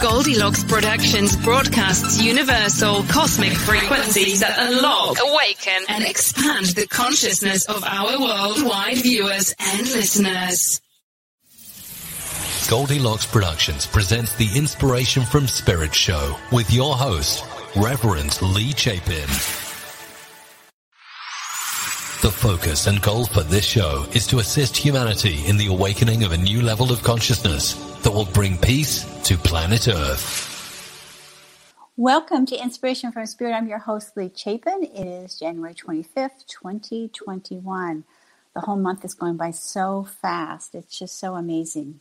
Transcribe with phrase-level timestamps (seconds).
[0.00, 8.20] Goldilocks Productions broadcasts universal cosmic frequencies that unlock, awaken, and expand the consciousness of our
[8.20, 10.80] worldwide viewers and listeners.
[12.68, 17.44] Goldilocks Productions presents the Inspiration from Spirit show with your host,
[17.76, 19.67] Reverend Lee Chapin.
[22.20, 26.32] The focus and goal for this show is to assist humanity in the awakening of
[26.32, 30.44] a new level of consciousness that will bring peace to planet Earth.
[31.96, 33.52] Welcome to Inspiration from Spirit.
[33.52, 34.82] I'm your host, Lee Chapin.
[34.82, 38.02] It is January 25th, 2021.
[38.52, 40.74] The whole month is going by so fast.
[40.74, 42.00] It's just so amazing.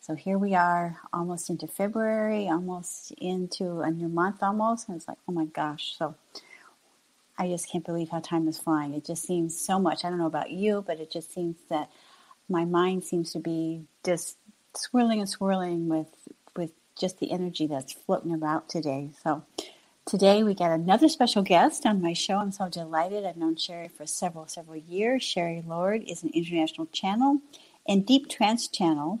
[0.00, 4.88] So here we are, almost into February, almost into a new month almost.
[4.88, 5.94] And it's like, oh my gosh.
[5.98, 6.14] So
[7.38, 8.94] I just can't believe how time is flying.
[8.94, 10.04] It just seems so much.
[10.04, 11.88] I don't know about you, but it just seems that
[12.48, 14.36] my mind seems to be just
[14.76, 16.08] swirling and swirling with
[16.56, 19.10] with just the energy that's floating about today.
[19.22, 19.44] So
[20.04, 22.38] today we got another special guest on my show.
[22.38, 23.24] I'm so delighted.
[23.24, 25.22] I've known Sherry for several, several years.
[25.22, 27.38] Sherry Lord is an international channel
[27.86, 29.20] and deep trance channel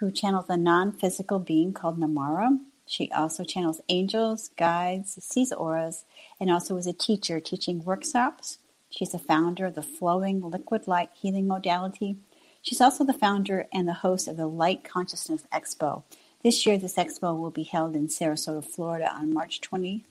[0.00, 2.58] who channels a non-physical being called Namara.
[2.86, 6.04] She also channels angels, guides, sees auras,
[6.40, 8.58] and also is a teacher teaching workshops.
[8.90, 12.16] She's the founder of the Flowing Liquid Light Healing Modality
[12.62, 16.04] She's also the founder and the host of the Light Consciousness Expo.
[16.44, 20.04] This year, this expo will be held in Sarasota, Florida on March 20,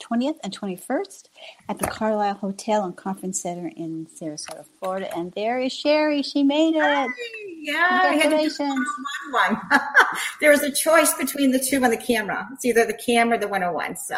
[0.00, 1.28] 20th and 21st
[1.68, 5.14] at the Carlisle Hotel and Conference Center in Sarasota, Florida.
[5.16, 6.22] And there is Sherry.
[6.22, 6.82] She made it.
[6.82, 7.08] Hi.
[7.60, 8.86] Yeah, Congratulations.
[9.32, 9.60] one.
[10.40, 12.48] there was a choice between the two on the camera.
[12.52, 13.96] It's either the camera or the 101.
[13.96, 14.16] So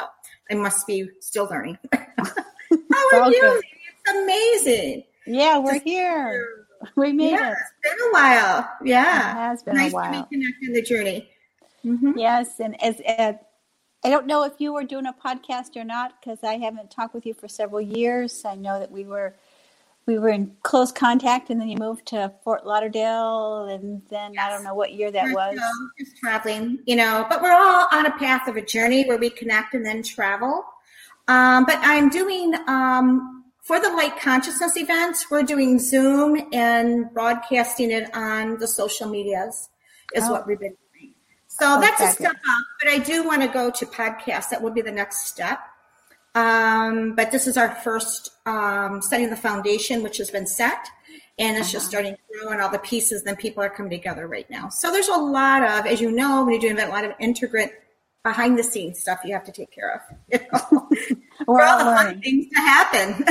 [0.51, 1.79] I must be still learning.
[1.93, 3.63] How are you?
[4.05, 5.05] It's amazing.
[5.27, 6.67] Yeah, we're here.
[6.97, 7.57] we made yeah, it.
[7.83, 8.71] It's been a while.
[8.85, 9.31] Yeah.
[9.31, 10.13] It has been nice a while.
[10.13, 11.29] Nice to be connected in the journey.
[11.85, 12.19] Mm-hmm.
[12.19, 12.61] Yes.
[12.61, 13.37] And as, as,
[14.05, 17.15] I don't know if you were doing a podcast or not because I haven't talked
[17.15, 18.45] with you for several years.
[18.45, 19.37] I know that we were
[20.07, 24.45] we were in close contact and then you moved to Fort Lauderdale and then yes.
[24.45, 25.61] I don't know what year that we're was.
[25.97, 29.31] just traveling, you know, but we're all on a path of a journey where we
[29.31, 30.65] connect and then travel.
[31.29, 37.93] Um, but I'm doing um, for the light consciousness events, we're doing Zoom and broadcasting
[37.93, 39.69] it on the social medias
[40.17, 40.33] is oh.
[40.33, 40.82] what we've been doing.
[41.59, 44.49] So that's a step up, but I do want to go to podcasts.
[44.51, 45.61] That would be the next step.
[46.35, 50.89] Um, but this is our first um, setting the foundation, which has been set,
[51.39, 51.73] and it's uh-huh.
[51.73, 53.23] just starting to grow, and all the pieces.
[53.23, 54.71] Then people are coming together right now.
[54.71, 57.13] So there's a lot of, as you know, when you do event, a lot of
[57.21, 57.73] integrate
[58.23, 60.17] behind the scenes stuff you have to take care of.
[60.33, 60.89] You know?
[61.47, 63.25] we're all learning things to happen.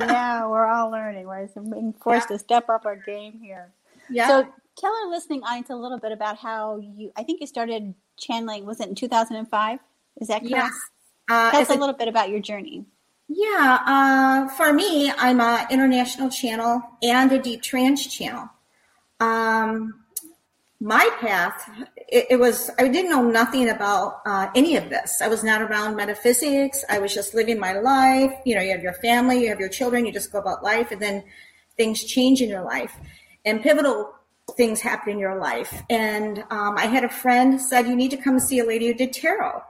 [0.00, 1.26] yeah, we're all learning.
[1.26, 2.36] We're being forced yeah.
[2.36, 3.70] to step up our game here.
[4.10, 4.26] Yeah.
[4.26, 4.48] So
[4.78, 7.12] tell our listening audience a little bit about how you.
[7.16, 8.64] I think you started channeling.
[8.64, 9.78] Was it in 2005?
[10.20, 10.50] Is that correct?
[10.50, 10.72] Yes.
[11.30, 12.86] Uh, tell us a, a little bit about your journey.
[13.28, 18.48] Yeah, uh, for me, I'm an international channel and a deep trance channel.
[19.20, 20.02] Um,
[20.80, 25.20] my path, it, it, was, I didn't know nothing about uh, any of this.
[25.20, 26.84] I was not around metaphysics.
[26.88, 28.32] I was just living my life.
[28.46, 30.90] You know, you have your family, you have your children, you just go about life,
[30.90, 31.24] and then
[31.76, 32.96] things change in your life.
[33.44, 34.14] And pivotal
[34.58, 35.82] things happen in your life.
[35.88, 38.94] And um, I had a friend said, you need to come see a lady who
[38.94, 39.62] did tarot.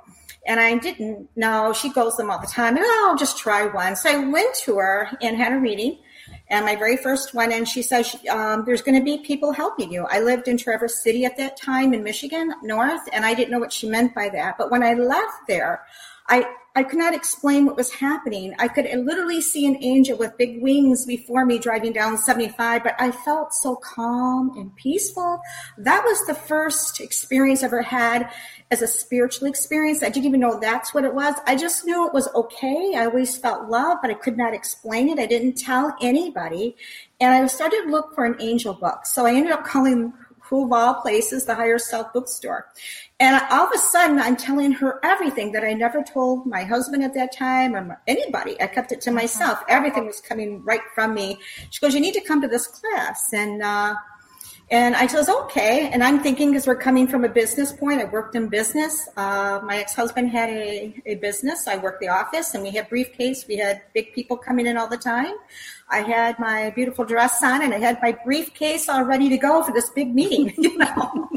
[0.47, 2.77] And I didn't know she goes them all the time.
[2.77, 3.95] And I'll just try one.
[3.95, 5.99] So I went to her and had a reading.
[6.49, 9.93] And my very first one, and she says, um, there's going to be people helping
[9.93, 10.07] you.
[10.09, 13.59] I lived in Traverse City at that time in Michigan, north, and I didn't know
[13.59, 14.57] what she meant by that.
[14.57, 15.85] But when I left there,
[16.29, 16.47] I,
[16.79, 18.55] I could not explain what was happening.
[18.61, 22.95] I could literally see an angel with big wings before me driving down 75, but
[23.01, 25.41] I felt so calm and peaceful.
[25.77, 28.31] That was the first experience I ever had
[28.71, 30.05] as a spiritual experience.
[30.05, 31.35] I didn't even know that's what it was.
[31.49, 32.93] I just knew it was okay.
[32.95, 35.19] I always felt love, but I could not explain it.
[35.19, 36.77] I didn't tell anybody.
[37.19, 39.05] And I started to look for an angel book.
[39.05, 40.13] So I ended up calling
[40.49, 42.67] who of all places, the Higher Self bookstore.
[43.21, 47.03] And all of a sudden, I'm telling her everything that I never told my husband
[47.03, 48.61] at that time or anybody.
[48.63, 49.61] I kept it to myself.
[49.69, 51.39] Everything was coming right from me.
[51.71, 53.97] She goes, "You need to come to this class." And uh,
[54.71, 55.89] and I says, okay.
[55.91, 59.09] And I'm thinking because we're coming from a business point, I worked in business.
[59.17, 61.67] Uh, my ex-husband had a, a business.
[61.67, 63.47] I worked the office and we had briefcase.
[63.49, 65.35] We had big people coming in all the time.
[65.91, 69.63] I had my beautiful dress on and I had my briefcase all ready to go
[69.63, 70.55] for this big meeting.
[70.69, 71.29] You know,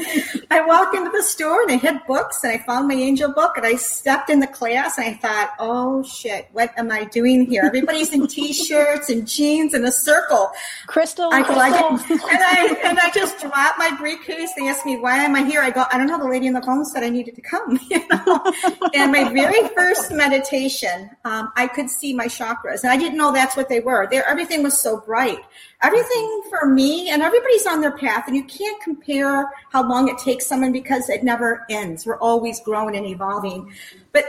[0.50, 3.56] I walked into the store and I had books and I found my angel book
[3.56, 7.46] and I stepped in the class and I thought, oh shit, what am I doing
[7.46, 7.64] here?
[7.66, 10.52] Everybody's in t-shirts and jeans in a circle.
[10.88, 11.64] Crystal, I, Crystal.
[11.64, 14.52] I and I and I just dropped my briefcase.
[14.58, 15.62] They asked me why am I here.
[15.62, 16.18] I go, I don't know.
[16.18, 17.80] The lady on the phone said I needed to come.
[17.92, 18.54] You know,
[18.94, 23.34] and my very first meditation, um, I could see my chakras, and I didn't know
[23.34, 24.08] that's what they were.
[24.10, 25.40] They're everything was so bright.
[25.84, 30.18] Everything for me, and everybody's on their path, and you can't compare how long it
[30.18, 32.06] takes someone because it never ends.
[32.06, 33.72] We're always growing and evolving.
[34.12, 34.26] But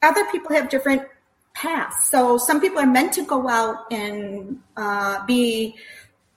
[0.00, 1.02] other people have different
[1.54, 2.08] paths.
[2.08, 5.76] So some people are meant to go out and uh, be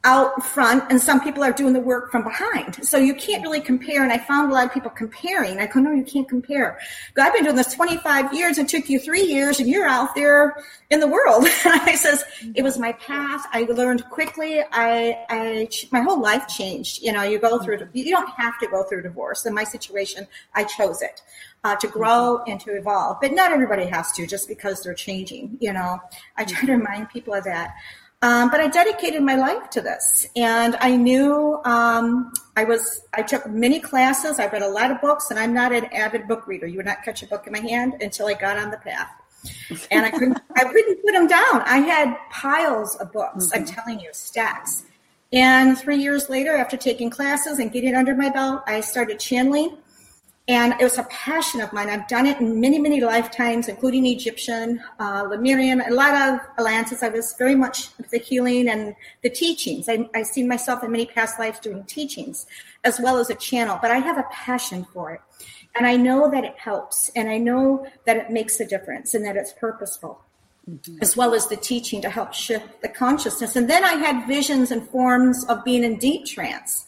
[0.05, 2.85] out front and some people are doing the work from behind.
[2.85, 4.03] So you can't really compare.
[4.03, 5.59] And I found a lot of people comparing.
[5.59, 6.79] I go, no, you can't compare.
[7.17, 8.59] I've been doing this 25 years.
[8.59, 11.45] It took you three years and you're out there in the world.
[11.65, 12.23] I says,
[12.53, 13.47] it was my path.
[13.51, 14.61] I learned quickly.
[14.71, 17.01] I, I, my whole life changed.
[17.01, 19.45] You know, you go through, you don't have to go through divorce.
[19.47, 21.21] In my situation, I chose it.
[21.63, 25.57] Uh, to grow and to evolve, but not everybody has to just because they're changing.
[25.59, 25.97] You know,
[26.37, 27.73] I try to remind people of that.
[28.25, 33.01] Um, but I dedicated my life to this, and I knew um, I was.
[33.13, 34.39] I took many classes.
[34.39, 36.65] I read a lot of books, and I'm not an avid book reader.
[36.65, 39.11] You would not catch a book in my hand until I got on the path,
[39.91, 40.41] and I couldn't.
[40.55, 41.61] I couldn't put them down.
[41.67, 43.45] I had piles of books.
[43.45, 43.59] Mm-hmm.
[43.59, 44.85] I'm telling you, stacks.
[45.31, 49.77] And three years later, after taking classes and getting under my belt, I started channeling
[50.47, 51.89] and it was a passion of mine.
[51.89, 57.01] I've done it in many, many lifetimes, including Egyptian, uh, Lemurian, a lot of Atlantis.
[57.01, 59.89] I was very much the healing and the teachings.
[59.89, 62.45] I, I see myself in many past lives doing teachings
[62.83, 65.21] as well as a channel, but I have a passion for it.
[65.75, 69.25] And I know that it helps and I know that it makes a difference and
[69.25, 70.21] that it's purposeful.
[70.69, 70.97] Mm-hmm.
[71.01, 73.55] As well as the teaching to help shift the consciousness.
[73.55, 76.85] And then I had visions and forms of being in deep trance.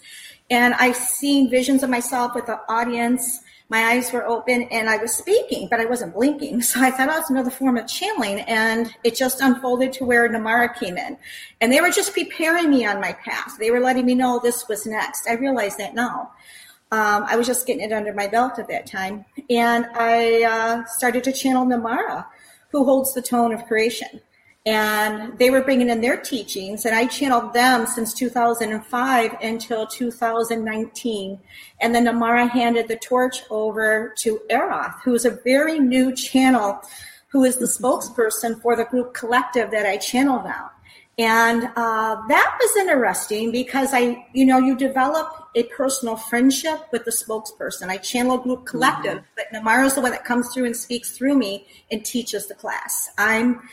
[0.50, 4.98] And I've seen visions of myself with the audience my eyes were open and I
[4.98, 6.62] was speaking, but I wasn't blinking.
[6.62, 8.42] So I thought, oh, it's another form of channeling.
[8.42, 11.18] And it just unfolded to where Namara came in.
[11.62, 13.58] And they were just preparing me on my path.
[13.60, 15.28] They were letting me know this was next.
[15.28, 16.31] I realized that now.
[16.92, 19.26] Um, I was just getting it under my belt at that time.
[19.50, 22.26] And I uh, started to channel Namara,
[22.71, 24.21] who holds the tone of creation
[24.68, 31.40] and they were bringing in their teachings and i channeled them since 2005 until 2019
[31.80, 36.81] and then namara handed the torch over to eroth who is a very new channel
[37.30, 40.69] who is the spokesperson for the group collective that i channel now
[41.19, 47.04] and uh, that was interesting because i you know you develop a personal friendship with
[47.04, 47.90] the spokesperson.
[47.90, 49.36] I channel group collective mm-hmm.
[49.36, 52.54] but namara is the one that comes through and speaks through me and teaches the
[52.54, 53.09] class.
[53.18, 53.68] I'm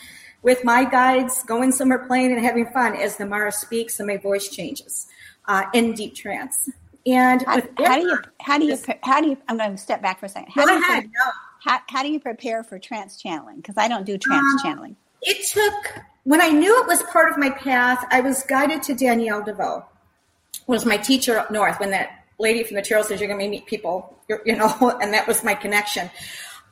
[0.45, 4.49] with my guides, going somewhere playing and having fun as Namara speaks and my voice
[4.49, 5.09] changes
[5.47, 6.71] uh, in deep trance.
[7.07, 10.01] And how, how do you how do you how do you I'm going to step
[10.01, 10.53] back for a second.
[10.53, 11.05] How go do you ahead.
[11.05, 11.33] No.
[11.61, 13.57] How, how do you prepare for trance channeling?
[13.57, 14.97] Because I don't do trance um, channeling.
[15.23, 18.05] It took when I knew it was part of my path.
[18.11, 19.85] I was guided to Danielle DeVoe,
[20.67, 21.81] was my teacher up north.
[21.81, 25.13] When that lady from the tarot says you're going to meet people, you know, and
[25.13, 26.11] that was my connection.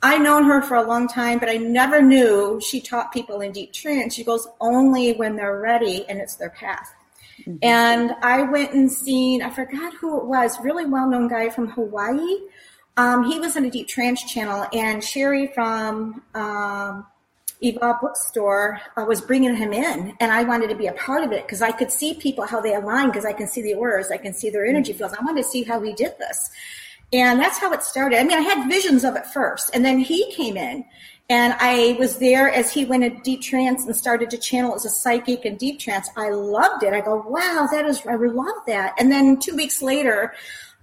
[0.03, 3.53] I known her for a long time, but I never knew she taught people in
[3.53, 4.15] deep trance.
[4.15, 6.93] She goes only when they're ready and it's their path.
[7.41, 7.57] Mm-hmm.
[7.63, 11.69] And I went and seen, I forgot who it was, really well known guy from
[11.69, 12.37] Hawaii.
[12.97, 17.07] Um, he was in a deep trance channel, and Sherry from um,
[17.63, 21.33] Evolve Bookstore uh, was bringing him in, and I wanted to be a part of
[21.33, 24.11] it because I could see people how they align because I can see the auras,
[24.11, 25.15] I can see their energy fields.
[25.19, 26.51] I wanted to see how he did this,
[27.13, 28.19] and that's how it started.
[28.19, 30.85] I mean, I had visions of it first, and then he came in,
[31.29, 34.85] and I was there as he went in deep trance and started to channel as
[34.85, 36.09] a psychic and deep trance.
[36.17, 36.93] I loved it.
[36.93, 38.95] I go, wow, that is, I love that.
[38.99, 40.35] And then two weeks later,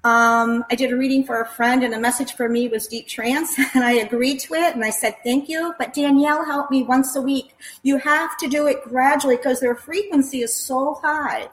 [0.03, 3.07] um, I did a reading for a friend, and a message for me was deep
[3.07, 4.73] trance, and I agreed to it.
[4.73, 7.53] And I said, "Thank you." But Danielle helped me once a week.
[7.83, 11.49] You have to do it gradually because their frequency is so high.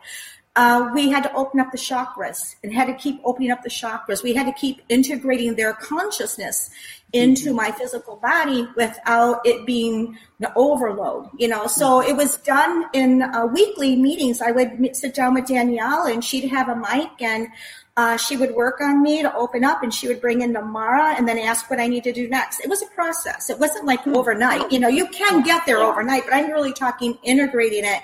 [0.56, 3.68] Uh, we had to open up the chakras and had to keep opening up the
[3.68, 4.22] chakras.
[4.22, 6.70] We had to keep integrating their consciousness
[7.12, 11.66] into my physical body without it being the overload, you know.
[11.66, 14.40] So it was done in uh, weekly meetings.
[14.40, 17.48] I would sit down with Danielle and she'd have a mic and
[17.96, 21.16] uh, she would work on me to open up and she would bring in Namara
[21.16, 22.60] and then ask what I need to do next.
[22.60, 23.48] It was a process.
[23.48, 24.70] It wasn't like overnight.
[24.70, 28.02] You know, you can get there overnight, but I'm really talking integrating it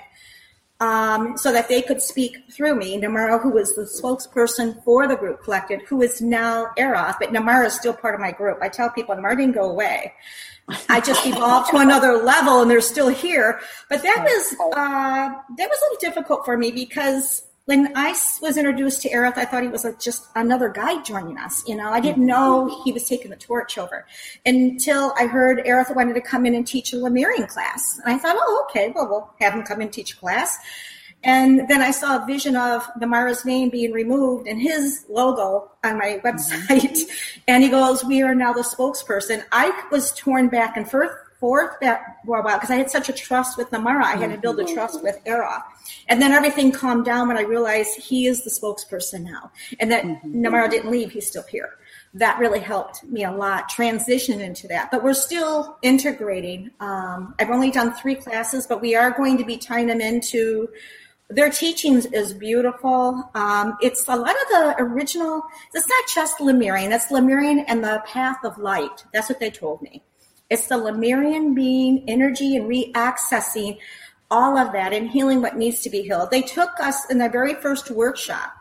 [0.83, 2.99] um, so that they could speak through me.
[2.99, 7.67] Namara, who was the spokesperson for the group collected, who is now Eroth, but Namara
[7.67, 8.57] is still part of my group.
[8.61, 10.13] I tell people Namara didn't go away.
[10.89, 13.61] I just evolved to another level and they're still here.
[13.89, 18.09] But that was, uh, that was a little difficult for me because when I
[18.41, 21.63] was introduced to Aerith, I thought he was a, just another guy joining us.
[21.65, 24.05] You know, I didn't know he was taking the torch over
[24.45, 27.99] until I heard Aerith wanted to come in and teach a Lemurian class.
[28.03, 30.57] And I thought, oh, okay, well, we'll have him come in and teach a class.
[31.23, 35.97] And then I saw a vision of Namara's name being removed and his logo on
[35.97, 36.67] my website.
[36.67, 37.29] Mm-hmm.
[37.47, 39.43] And he goes, we are now the spokesperson.
[39.51, 41.11] I was torn back and forth
[41.43, 44.05] forth that for a while because I had such a trust with Namara.
[44.05, 45.61] I had to build a trust with Era.
[46.07, 49.51] And then everything calmed down when I realized he is the spokesperson now.
[49.77, 50.41] And that mm-hmm.
[50.41, 51.71] Namara didn't leave, he's still here.
[52.13, 54.89] That really helped me a lot transition into that.
[54.89, 56.71] But we're still integrating.
[56.79, 60.69] Um, I've only done three classes, but we are going to be tying them into
[61.29, 63.29] their teachings is beautiful.
[63.35, 65.43] Um, it's a lot of the original.
[65.73, 66.93] It's not just Lemurian.
[66.93, 69.03] It's Lemurian and the path of light.
[69.11, 70.03] That's what they told me.
[70.53, 73.79] It's the Lemurian being energy and reaccessing
[74.29, 76.29] all of that and healing what needs to be healed.
[76.29, 78.53] They took us in the very first workshop.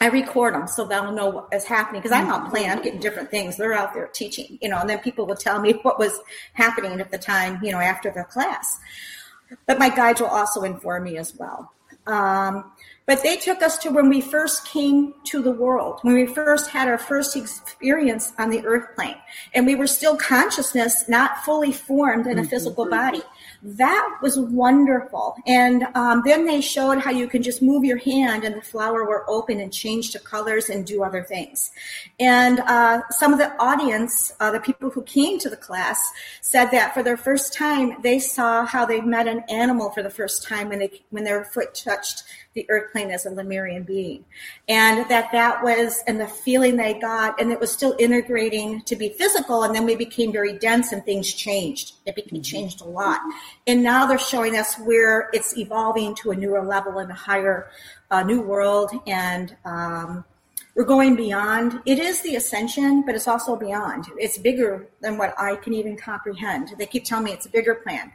[0.00, 3.00] I record them so they'll know what is happening because I'm out playing, I'm getting
[3.00, 3.58] different things.
[3.58, 6.18] They're out there teaching, you know, and then people will tell me what was
[6.54, 8.78] happening at the time, you know, after the class.
[9.66, 11.70] But my guides will also inform me as well.
[12.06, 12.72] Um,
[13.06, 16.70] but they took us to when we first came to the world, when we first
[16.70, 19.16] had our first experience on the earth plane.
[19.54, 22.50] And we were still consciousness, not fully formed in a mm-hmm.
[22.50, 23.22] physical body
[23.62, 25.36] that was wonderful.
[25.46, 29.04] And um, then they showed how you can just move your hand and the flower
[29.04, 31.70] will open and change to colors and do other things.
[32.18, 36.70] And uh, some of the audience, uh, the people who came to the class, said
[36.70, 40.46] that for their first time, they saw how they met an animal for the first
[40.46, 42.24] time when they when their foot touched
[42.54, 44.24] the earth plane as a Lemurian being.
[44.68, 48.96] And that that was, and the feeling they got, and it was still integrating to
[48.96, 49.62] be physical.
[49.62, 51.94] And then we became very dense and things changed.
[52.06, 52.42] It became mm-hmm.
[52.42, 53.20] changed a lot.
[53.66, 57.70] And now they're showing us where it's evolving to a newer level and a higher,
[58.10, 58.90] uh, new world.
[59.06, 60.24] And, um,
[60.76, 61.80] we're going beyond.
[61.84, 64.06] It is the ascension, but it's also beyond.
[64.18, 66.74] It's bigger than what I can even comprehend.
[66.78, 68.12] They keep telling me it's a bigger plan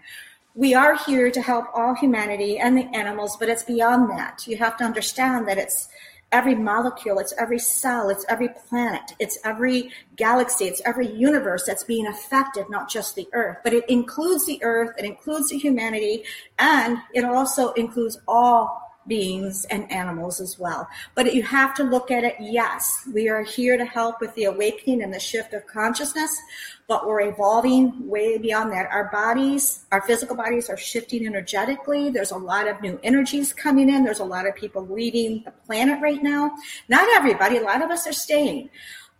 [0.56, 4.48] we are here to help all humanity and the animals, but it's beyond that.
[4.48, 5.90] You have to understand that it's
[6.36, 11.86] every molecule, it's every cell, it's every planet, it's every galaxy, it's every universe that's
[11.86, 16.26] being affected, not just the earth, but it includes the earth, it includes the humanity,
[16.60, 20.88] and it also includes all beings and animals as well.
[21.14, 24.46] But you have to look at it, yes, we are here to help with the
[24.46, 26.40] awakening and the shift of consciousness,
[26.88, 28.90] but we're evolving way beyond that.
[28.92, 32.10] Our bodies, our physical bodies are shifting energetically.
[32.10, 34.04] There's a lot of new energies coming in.
[34.04, 36.52] There's a lot of people leaving the planet right now.
[36.90, 38.70] Not everybody, a lot of us are staying.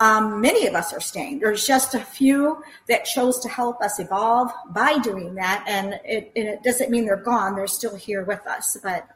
[0.02, 1.40] Um, many of us are staying.
[1.40, 5.64] There's just a few that chose to help us evolve by doing that.
[5.68, 7.56] And it, and it doesn't mean they're gone.
[7.56, 8.76] They're still here with us.
[8.84, 9.08] But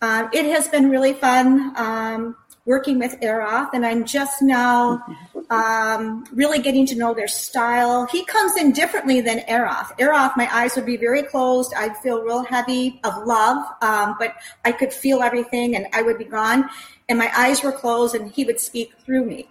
[0.00, 2.36] uh, it has been really fun um,
[2.66, 5.04] working with Eroth, and I'm just now
[5.50, 8.06] um, really getting to know their style.
[8.06, 9.96] He comes in differently than Eroth.
[9.98, 11.74] Eroth, my eyes would be very closed.
[11.74, 14.34] I'd feel real heavy of love, um, but
[14.64, 16.68] I could feel everything, and I would be gone.
[17.08, 19.48] And my eyes were closed, and he would speak through me.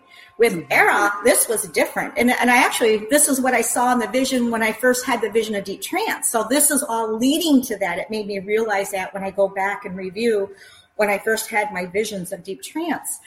[0.51, 0.65] With.
[0.71, 2.13] Era, this was different.
[2.17, 5.05] And, and I actually, this is what I saw in the vision when I first
[5.05, 6.29] had the vision of deep trance.
[6.29, 7.99] So this is all leading to that.
[7.99, 10.53] It made me realize that when I go back and review
[10.95, 13.19] when I first had my visions of deep trance.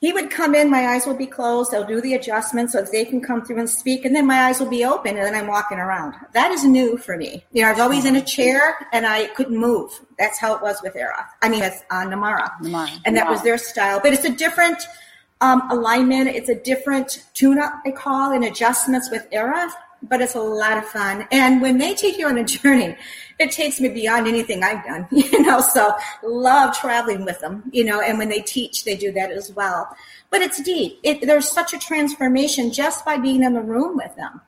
[0.00, 1.70] he would come in, my eyes will be closed.
[1.70, 4.46] They'll do the adjustments so that they can come through and speak, and then my
[4.46, 6.14] eyes will be open, and then I'm walking around.
[6.34, 7.44] That is new for me.
[7.52, 9.92] You know, I was always in a chair and I couldn't move.
[10.18, 11.24] That's how it was with Era.
[11.40, 12.50] I mean, with uh, Namara.
[12.60, 13.00] Namara.
[13.04, 14.00] And that was their style.
[14.02, 14.82] But it's a different
[15.42, 16.28] um, alignment.
[16.28, 19.70] It's a different tune-up, I call, and adjustments with Era
[20.08, 21.26] but it's a lot of fun.
[21.30, 22.96] And when they take you on a journey,
[23.38, 27.84] it takes me beyond anything I've done, you know, so love traveling with them, you
[27.84, 29.94] know, and when they teach, they do that as well.
[30.30, 30.98] But it's deep.
[31.02, 34.40] It, there's such a transformation just by being in the room with them.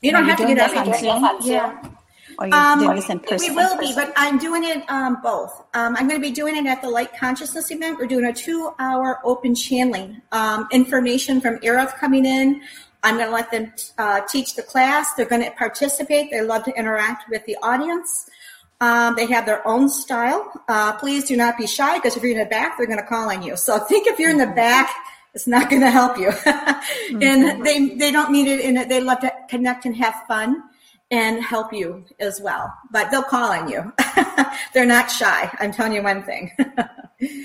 [0.00, 1.28] You don't have to get Zoom.
[1.42, 1.82] Yeah.
[2.38, 3.50] Or you're Um, doing this in person.
[3.50, 5.64] We will be, but I'm doing it um, both.
[5.74, 7.98] Um, I'm going to be doing it at the Light Consciousness event.
[7.98, 10.22] We're doing a two-hour open channeling.
[10.30, 12.62] Um, information from Eroth coming in.
[13.02, 15.14] I'm going to let them uh, teach the class.
[15.14, 16.30] They're going to participate.
[16.30, 18.30] They love to interact with the audience.
[18.80, 20.52] Um, they have their own style.
[20.68, 23.06] Uh, please do not be shy because if you're in the back, they're going to
[23.06, 23.56] call on you.
[23.56, 24.94] So think if you're in the back,
[25.34, 26.30] it's not going to help you.
[27.20, 28.88] and they they don't mean it in it.
[28.88, 30.62] They love to connect and have fun
[31.10, 32.72] and help you as well.
[32.90, 33.92] But they'll call on you.
[34.74, 35.50] they're not shy.
[35.60, 36.52] I'm telling you one thing.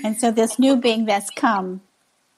[0.04, 1.82] And so this new being that's come,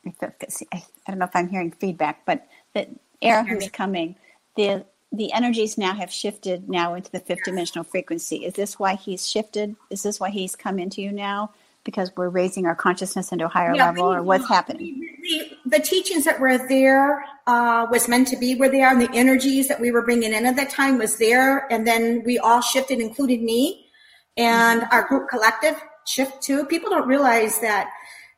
[0.05, 2.87] I don't know if I'm hearing feedback, but the
[3.21, 4.15] air who's coming,
[4.55, 8.45] the the energies now have shifted now into the fifth dimensional frequency.
[8.45, 9.75] Is this why he's shifted?
[9.89, 11.51] Is this why he's come into you now?
[11.85, 15.01] Because we're raising our consciousness into a higher Yeah, level, we- or what's happening?
[15.21, 19.01] the, the teachings that were there uh, was meant to be where they are, and
[19.01, 21.71] the energies that we were bringing in at that time was there.
[21.71, 23.85] And then we all shifted, including me
[24.37, 25.75] and our group collective
[26.05, 26.65] shift too.
[26.65, 27.89] People don't realize that.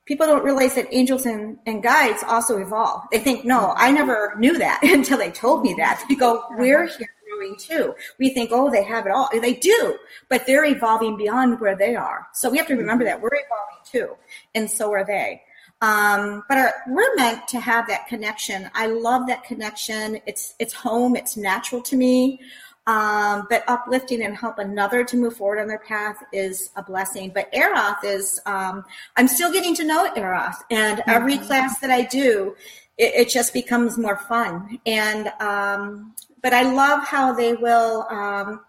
[0.05, 3.01] People don't realize that angels and, and guides also evolve.
[3.11, 6.01] They think, no, I never knew that until they told me that.
[6.07, 7.95] We go, we're here growing too.
[8.19, 9.29] We think, oh, they have it all.
[9.31, 9.97] They do,
[10.29, 12.27] but they're evolving beyond where they are.
[12.33, 14.15] So we have to remember that we're evolving too,
[14.55, 15.41] and so are they.
[15.81, 18.69] Um, but our, we're meant to have that connection.
[18.73, 20.19] I love that connection.
[20.25, 21.15] It's it's home.
[21.15, 22.39] It's natural to me.
[22.87, 27.31] Um, but uplifting and help another to move forward on their path is a blessing.
[27.35, 28.85] But Eroth is, um,
[29.17, 32.55] I'm still getting to know Eroth, and every class that I do,
[32.97, 34.79] it, it just becomes more fun.
[34.85, 38.05] And um, but I love how they will.
[38.09, 38.61] Um,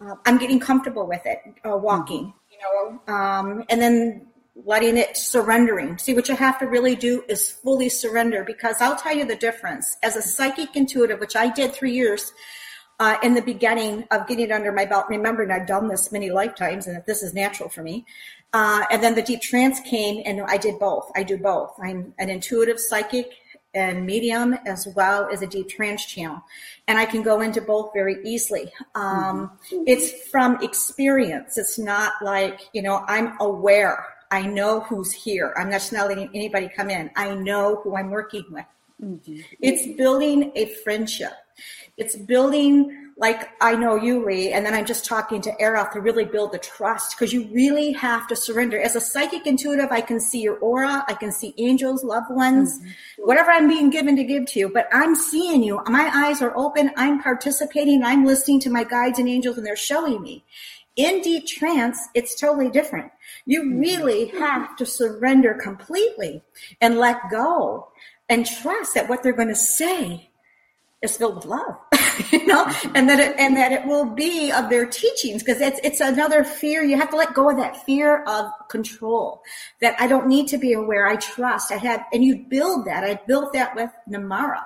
[0.00, 5.16] uh, I'm getting comfortable with it, uh, walking, you know, um, and then letting it
[5.16, 5.98] surrendering.
[5.98, 9.36] See, what you have to really do is fully surrender because I'll tell you the
[9.36, 9.96] difference.
[10.02, 12.32] As a psychic intuitive, which I did three years
[13.00, 16.30] uh, in the beginning of getting it under my belt, remembering I've done this many
[16.30, 18.06] lifetimes and that this is natural for me.
[18.52, 21.10] Uh, and then the deep trance came and I did both.
[21.16, 21.74] I do both.
[21.82, 23.32] I'm an intuitive psychic
[23.74, 26.42] and medium as well as a deep trance channel.
[26.88, 28.72] And I can go into both very easily.
[28.94, 29.52] Um,
[29.86, 31.58] It's from experience.
[31.58, 34.06] It's not like, you know, I'm aware.
[34.30, 35.54] I know who's here.
[35.56, 37.10] I'm just not letting anybody come in.
[37.16, 38.64] I know who I'm working with.
[39.60, 41.32] It's building a friendship.
[41.96, 46.00] It's building like I know you, Lee, and then I'm just talking to Eroth to
[46.00, 48.80] really build the trust because you really have to surrender.
[48.80, 52.78] As a psychic intuitive, I can see your aura, I can see angels, loved ones,
[52.78, 53.22] mm-hmm.
[53.22, 55.80] whatever I'm being given to give to you, but I'm seeing you.
[55.86, 59.76] My eyes are open, I'm participating, I'm listening to my guides and angels, and they're
[59.76, 60.44] showing me.
[60.96, 63.12] In deep trance, it's totally different.
[63.46, 63.78] You mm-hmm.
[63.78, 66.42] really have to surrender completely
[66.80, 67.88] and let go
[68.28, 70.30] and trust that what they're going to say
[71.02, 71.76] is filled with love,
[72.32, 75.80] you know, and that it, and that it will be of their teachings because it's
[75.82, 76.82] it's another fear.
[76.82, 79.42] You have to let go of that fear of control.
[79.80, 81.06] That I don't need to be aware.
[81.06, 81.72] I trust.
[81.72, 83.04] I had, and you build that.
[83.04, 84.62] I built that with Namara.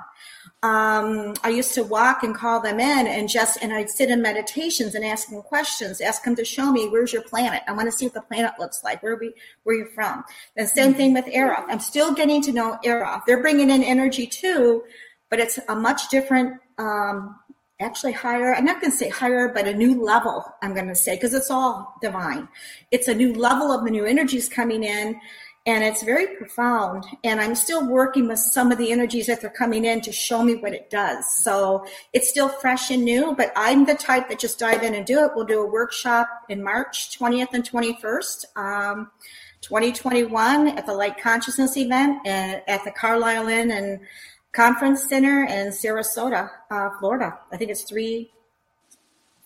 [0.61, 4.21] Um, I used to walk and call them in and just, and I'd sit in
[4.21, 7.63] meditations and ask them questions, ask them to show me where's your planet.
[7.69, 9.01] I want to see what the planet looks like.
[9.01, 10.25] Where we, where you're from.
[10.57, 11.67] The same thing with Eroth.
[11.69, 13.23] I'm still getting to know Eroth.
[13.25, 14.83] They're bringing in energy too,
[15.31, 17.37] but it's a much different, um,
[17.81, 18.55] actually higher.
[18.55, 20.45] I'm not going to say higher, but a new level.
[20.63, 22.49] I'm going to say because it's all divine.
[22.91, 25.21] It's a new level of the new energies coming in,
[25.65, 27.05] and it's very profound.
[27.23, 30.43] And I'm still working with some of the energies that they're coming in to show
[30.43, 31.25] me what it does.
[31.45, 35.07] So it's still fresh and new, but I'm the type that just dive in and
[35.07, 35.33] do it.
[35.37, 38.57] We'll do a workshop in March 20th and 21st.
[38.57, 39.11] Um,
[39.61, 43.99] 2021 at the Light Consciousness event and at the Carlisle Inn and
[44.53, 47.39] Conference Center in Sarasota, uh, Florida.
[47.53, 48.31] I think it's three,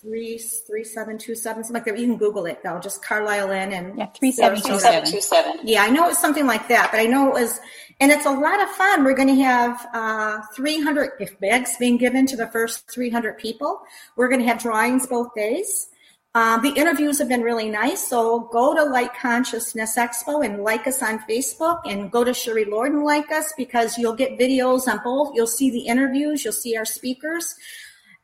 [0.01, 1.99] three, three, seven, two, seven, something like that.
[1.99, 5.21] You can Google it though, just Carlisle Inn and Yeah, three seven two Sarasota.
[5.23, 5.59] seven.
[5.65, 7.61] Yeah, I know it's something like that, but I know it was,
[8.01, 9.05] and it's a lot of fun.
[9.05, 13.81] We're going to have uh, 300 gift bags being given to the first 300 people.
[14.17, 15.89] We're going to have drawings both days.
[16.35, 18.09] Um, the interviews have been really nice.
[18.09, 22.65] So go to Light Consciousness Expo and like us on Facebook and go to Sherry
[22.65, 25.35] Lord and like us because you'll get videos on both.
[25.35, 26.43] You'll see the interviews.
[26.43, 27.55] You'll see our speakers.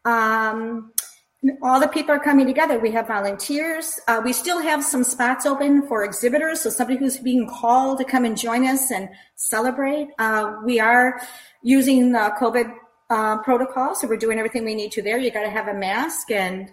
[0.06, 0.92] Um,
[1.62, 2.80] all the people are coming together.
[2.80, 4.00] We have volunteers.
[4.08, 6.62] Uh, we still have some spots open for exhibitors.
[6.62, 10.08] So somebody who's being called to come and join us and celebrate.
[10.18, 11.20] Uh, we are
[11.62, 12.72] using the COVID
[13.10, 13.94] uh, protocol.
[13.94, 15.18] So we're doing everything we need to there.
[15.18, 16.70] You got to have a mask and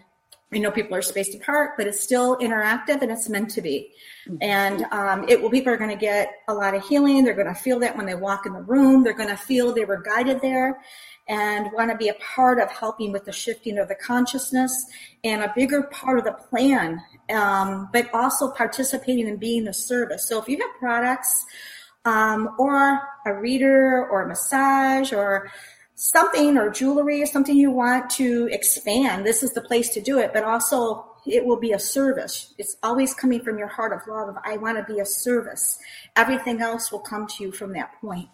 [0.54, 3.92] I know people are spaced apart, but it's still interactive and it's meant to be.
[4.42, 7.24] And um, it will, people are going to get a lot of healing.
[7.24, 9.04] They're going to feel that when they walk in the room.
[9.04, 10.80] They're going to feel they were guided there
[11.28, 14.72] and want to be a part of helping with the shifting of the consciousness
[15.24, 20.30] and a bigger part of the plan, um, but also participating in being a service.
[20.30, 21.44] So if you have products
[22.06, 25.52] um, or a reader or a massage or
[25.96, 30.20] something or jewelry or something you want to expand, this is the place to do
[30.20, 30.32] it.
[30.34, 32.54] But also, it will be a service.
[32.58, 34.30] It's always coming from your heart of love.
[34.30, 35.80] Of, I want to be a service.
[36.16, 38.30] Everything else will come to you from that point.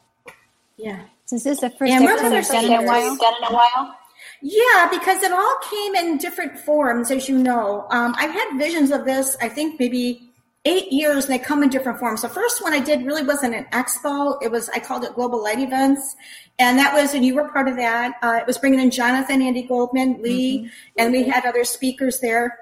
[0.78, 1.04] Yeah.
[1.26, 3.15] Since this is the first and episode we've done in a while.
[3.15, 3.95] Done in a while.
[4.41, 7.88] Yeah, because it all came in different forms, as you know.
[7.91, 9.38] Um, I've had visions of this.
[9.41, 10.31] I think maybe
[10.65, 12.21] eight years and they come in different forms.
[12.21, 14.38] The first one I did really wasn't an expo.
[14.43, 16.15] It was, I called it Global Light Events.
[16.60, 18.13] And that was, and you were part of that.
[18.21, 20.67] Uh, it was bringing in Jonathan, Andi Goldman, Lee, mm-hmm.
[20.97, 22.60] and we had other speakers there.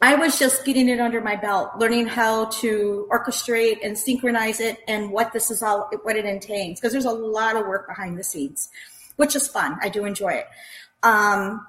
[0.00, 4.78] I was just getting it under my belt, learning how to orchestrate and synchronize it
[4.86, 6.80] and what this is all, what it entails.
[6.80, 8.68] Because there's a lot of work behind the scenes,
[9.16, 9.78] which is fun.
[9.82, 10.46] I do enjoy it.
[11.02, 11.66] Um,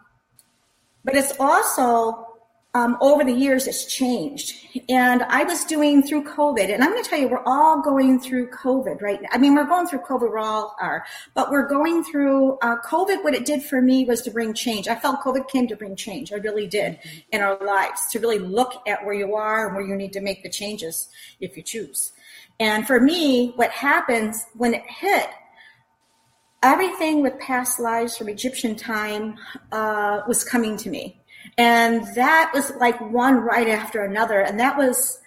[1.03, 2.32] but it's also
[2.75, 4.55] um, over the years it's changed.
[4.89, 8.19] And i was doing through covid and i'm going to tell you we're all going
[8.19, 9.21] through covid right?
[9.21, 11.05] Now i mean we're going through covid we all are
[11.35, 14.87] but we're going through uh, covid what it did for me was to bring change.
[14.87, 16.33] I felt covid came to bring change.
[16.33, 16.99] I really did
[17.31, 20.21] in our lives to really look at where you are and where you need to
[20.21, 21.09] make the changes
[21.39, 22.11] if you choose.
[22.59, 25.29] And for me what happens when it hit
[26.63, 29.35] everything with past lives from egyptian time
[29.73, 31.21] uh, was coming to me
[31.57, 34.39] and that was like one right after another.
[34.39, 35.19] And that was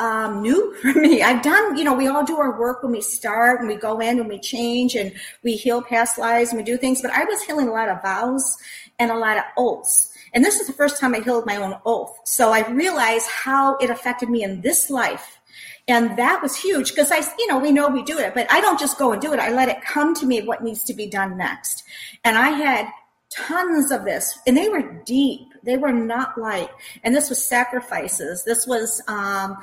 [0.00, 1.22] um, new for me.
[1.22, 4.00] I've done, you know, we all do our work when we start and we go
[4.00, 7.02] in and we change and we heal past lives and we do things.
[7.02, 8.56] But I was healing a lot of vows
[8.98, 10.08] and a lot of oaths.
[10.32, 12.18] And this is the first time I healed my own oath.
[12.24, 15.40] So I realized how it affected me in this life.
[15.88, 18.60] And that was huge because I, you know, we know we do it, but I
[18.60, 19.40] don't just go and do it.
[19.40, 21.82] I let it come to me what needs to be done next.
[22.22, 22.88] And I had
[23.28, 26.70] tons of this and they were deep they were not light
[27.02, 28.44] and this was sacrifices.
[28.44, 29.58] This was um,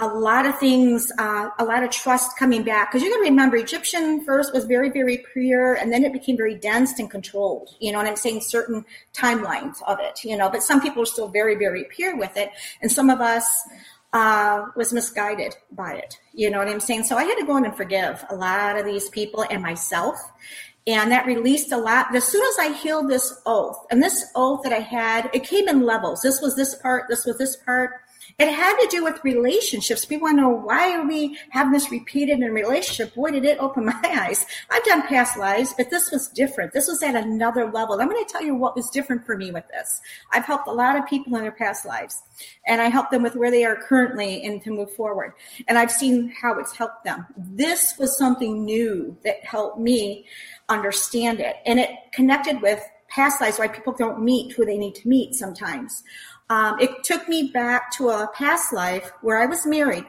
[0.00, 2.90] a lot of things uh, a lot of trust coming back.
[2.90, 6.36] Because you got to remember egyptian first was very very pure and then it became
[6.36, 8.40] very dense and controlled you know and i'm saying?
[8.40, 12.36] Certain timelines of it you know but some people are still very very pure with
[12.36, 13.46] it and some of us
[14.12, 17.04] uh, was misguided by it you know what i'm saying?
[17.04, 20.16] So i had to go in and forgive a lot of these people and myself
[20.86, 22.14] and that released a lot.
[22.14, 25.68] As soon as I healed this oath, and this oath that I had, it came
[25.68, 26.22] in levels.
[26.22, 28.00] This was this part, this was this part.
[28.38, 30.04] It had to do with relationships.
[30.04, 33.14] People want to know why are we having this repeated in a relationship?
[33.14, 34.46] Boy, did it open my eyes.
[34.70, 36.72] I've done past lives, but this was different.
[36.72, 38.00] This was at another level.
[38.00, 40.00] I'm going to tell you what was different for me with this.
[40.32, 42.22] I've helped a lot of people in their past lives,
[42.66, 45.32] and I help them with where they are currently and to move forward.
[45.68, 47.26] And I've seen how it's helped them.
[47.36, 50.26] This was something new that helped me
[50.68, 51.56] understand it.
[51.66, 55.34] And it connected with past lives, why people don't meet who they need to meet
[55.34, 56.02] sometimes.
[56.50, 60.04] Um, it took me back to a past life where I was married.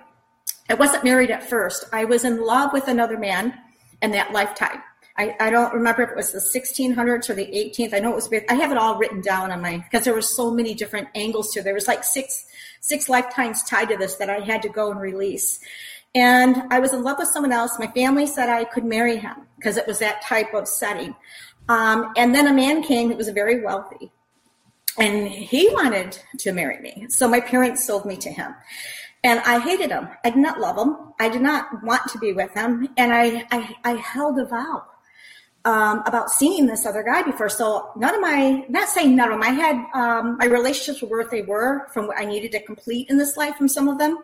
[0.70, 1.86] I wasn't married at first.
[1.94, 3.54] I was in love with another man
[4.02, 4.82] in that lifetime.
[5.18, 7.94] I, I don't remember if it was the 1600s or the 18th.
[7.94, 8.30] I know it was.
[8.50, 11.52] I have it all written down on my because there were so many different angles
[11.52, 11.62] to.
[11.62, 12.48] There was like six
[12.80, 15.60] six lifetimes tied to this that I had to go and release.
[16.16, 17.78] And I was in love with someone else.
[17.78, 21.16] My family said I could marry him because it was that type of setting.
[21.70, 24.12] Um, and then a man came who was very wealthy
[24.98, 27.08] and he wanted to marry me.
[27.10, 28.54] So my parents sold me to him.
[29.24, 30.10] And I hated him.
[30.24, 31.14] I did not love him.
[31.20, 32.90] I did not want to be with him.
[32.98, 34.84] And I, I, I held a vow
[35.64, 37.50] um, about seeing this other guy before.
[37.50, 41.20] So none of my, not saying none of them, I had um, my relationships were
[41.20, 44.00] what they were from what I needed to complete in this life from some of
[44.00, 44.18] them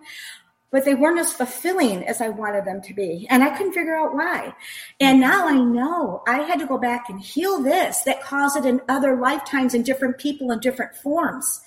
[0.72, 3.26] but they weren't as fulfilling as I wanted them to be.
[3.30, 4.54] And I couldn't figure out why.
[5.00, 8.66] And now I know I had to go back and heal this that caused it
[8.66, 11.62] in other lifetimes in different people in different forms.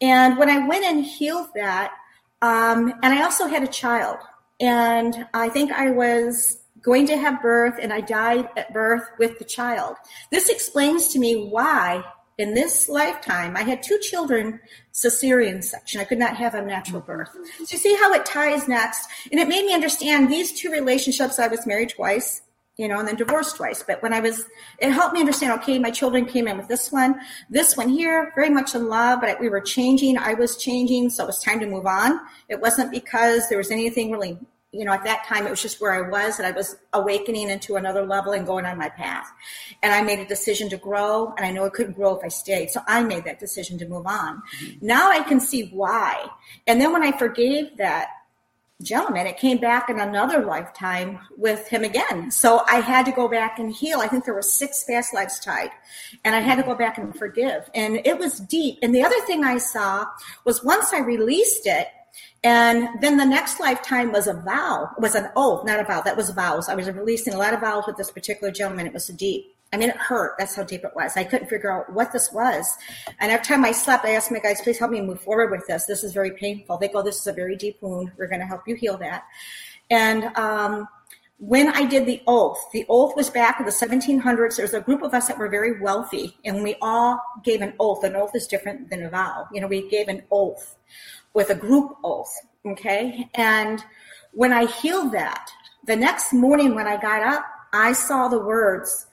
[0.00, 1.92] And when I went and healed that,
[2.40, 4.18] um, and I also had a child,
[4.60, 9.38] and I think I was going to have birth and I died at birth with
[9.38, 9.96] the child.
[10.30, 12.04] This explains to me why
[12.38, 14.60] in this lifetime, I had two children,
[14.94, 16.00] cesarean section.
[16.00, 17.30] I could not have a natural birth.
[17.32, 19.08] So you see how it ties next.
[19.30, 21.40] And it made me understand these two relationships.
[21.40, 22.42] I was married twice,
[22.76, 23.82] you know, and then divorced twice.
[23.82, 24.44] But when I was,
[24.78, 27.20] it helped me understand, okay, my children came in with this one,
[27.50, 30.16] this one here, very much in love, but we were changing.
[30.16, 31.10] I was changing.
[31.10, 32.20] So it was time to move on.
[32.48, 34.38] It wasn't because there was anything really
[34.72, 37.48] you know, at that time it was just where I was and I was awakening
[37.48, 39.32] into another level and going on my path.
[39.82, 42.28] And I made a decision to grow and I know I couldn't grow if I
[42.28, 42.70] stayed.
[42.70, 44.42] So I made that decision to move on.
[44.62, 44.86] Mm-hmm.
[44.86, 46.26] Now I can see why.
[46.66, 48.08] And then when I forgave that
[48.82, 52.30] gentleman, it came back in another lifetime with him again.
[52.30, 54.00] So I had to go back and heal.
[54.00, 55.70] I think there were six past lives tied
[56.24, 57.70] and I had to go back and forgive.
[57.74, 58.78] And it was deep.
[58.82, 60.06] And the other thing I saw
[60.44, 61.88] was once I released it,
[62.44, 66.00] and then the next lifetime was a vow, was an oath, not a vow.
[66.00, 66.68] That was vows.
[66.68, 68.86] I was releasing a lot of vows with this particular gentleman.
[68.86, 69.56] It was so deep.
[69.72, 70.34] I mean, it hurt.
[70.38, 71.16] That's how deep it was.
[71.16, 72.66] I couldn't figure out what this was.
[73.20, 75.66] And every time I slept, I asked my guys, please help me move forward with
[75.66, 75.84] this.
[75.84, 76.78] This is very painful.
[76.78, 78.12] They go, this is a very deep wound.
[78.16, 79.24] We're going to help you heal that.
[79.90, 80.88] And, um,
[81.40, 84.56] when I did the oath, the oath was back in the 1700s.
[84.56, 88.02] There's a group of us that were very wealthy, and we all gave an oath.
[88.02, 89.46] An oath is different than a vow.
[89.52, 90.76] You know, we gave an oath
[91.34, 92.32] with a group oath.
[92.66, 93.28] Okay.
[93.34, 93.84] And
[94.32, 95.50] when I healed that,
[95.86, 99.06] the next morning when I got up, I saw the words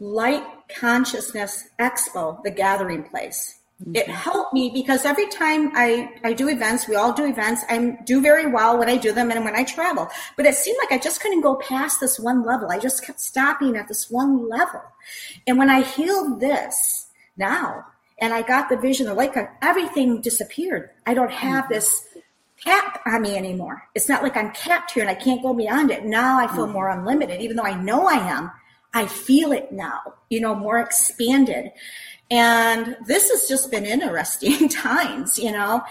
[0.00, 3.60] Light Consciousness Expo, the gathering place.
[3.82, 3.96] Mm-hmm.
[3.96, 7.98] It helped me because every time I, I do events, we all do events, I
[8.04, 10.08] do very well when I do them and when I travel.
[10.36, 12.70] But it seemed like I just couldn't go past this one level.
[12.70, 14.82] I just kept stopping at this one level.
[15.46, 17.86] And when I healed this now,
[18.22, 20.90] and I got the vision of like everything disappeared.
[21.04, 21.74] I don't have mm-hmm.
[21.74, 22.06] this
[22.62, 23.82] cap on me anymore.
[23.96, 26.04] It's not like I'm capped here and I can't go beyond it.
[26.04, 26.72] Now I feel mm-hmm.
[26.72, 28.52] more unlimited, even though I know I am.
[28.94, 31.72] I feel it now, you know, more expanded.
[32.30, 35.82] And this has just been interesting times, you know,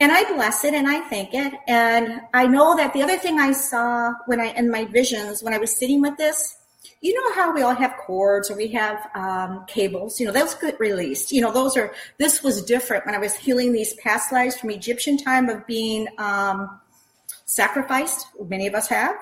[0.00, 1.52] and I bless it and I thank it.
[1.68, 5.52] And I know that the other thing I saw when I, in my visions, when
[5.52, 6.56] I was sitting with this,
[7.04, 10.18] you know how we all have cords or we have um, cables?
[10.18, 11.32] You know those get released.
[11.32, 14.70] You know those are this was different when i was healing these past lives from
[14.70, 16.80] egyptian time of being um,
[17.44, 18.26] sacrificed.
[18.48, 19.16] Many of us have.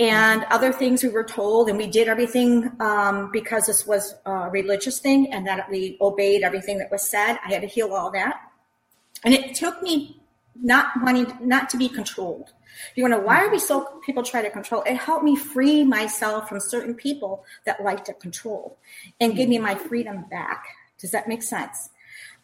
[0.00, 4.48] And other things we were told and we did everything um, because this was a
[4.48, 7.36] religious thing and that we obeyed everything that was said.
[7.44, 8.36] I had to heal all that.
[9.24, 10.20] And it took me
[10.54, 12.52] not wanting not to be controlled
[12.94, 14.82] you wonder why are we so people try to control?
[14.82, 18.78] It helped me free myself from certain people that like to control
[19.20, 20.64] and give me my freedom back.
[20.98, 21.90] Does that make sense?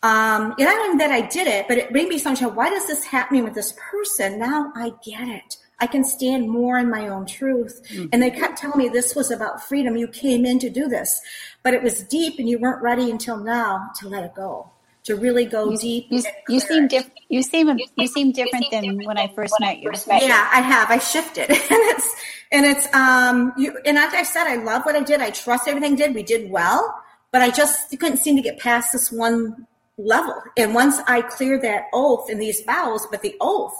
[0.02, 2.54] Um, and not only that I did it, but it made me sunshine.
[2.54, 4.38] Why does this happen with this person?
[4.38, 5.56] Now I get it.
[5.80, 7.82] I can stand more in my own truth.
[7.88, 8.06] Mm-hmm.
[8.12, 9.96] And they kept telling me this was about freedom.
[9.96, 11.20] You came in to do this,
[11.62, 14.70] but it was deep and you weren't ready until now to let it go
[15.04, 16.06] to really go you, deep.
[16.10, 17.18] You, you seem different.
[17.28, 19.90] You seem you seem different than when I first met you.
[20.08, 20.90] Yeah, I have.
[20.90, 22.14] I shifted, and it's
[22.52, 25.20] and it's um you and like I said, I love what I did.
[25.20, 26.14] I trust everything I did.
[26.14, 29.66] We did well, but I just couldn't seem to get past this one
[29.98, 30.34] level.
[30.56, 33.74] And once I cleared that oath and these vows, but the oath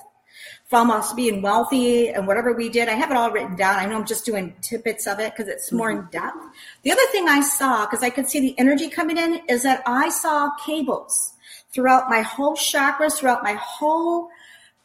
[0.74, 2.88] from us being wealthy and whatever we did.
[2.88, 3.78] I have it all written down.
[3.78, 6.00] I know I'm just doing tidbits of it because it's more mm-hmm.
[6.00, 6.44] in depth.
[6.82, 9.84] The other thing I saw, because I could see the energy coming in, is that
[9.86, 11.34] I saw cables
[11.72, 14.30] throughout my whole chakras, throughout my whole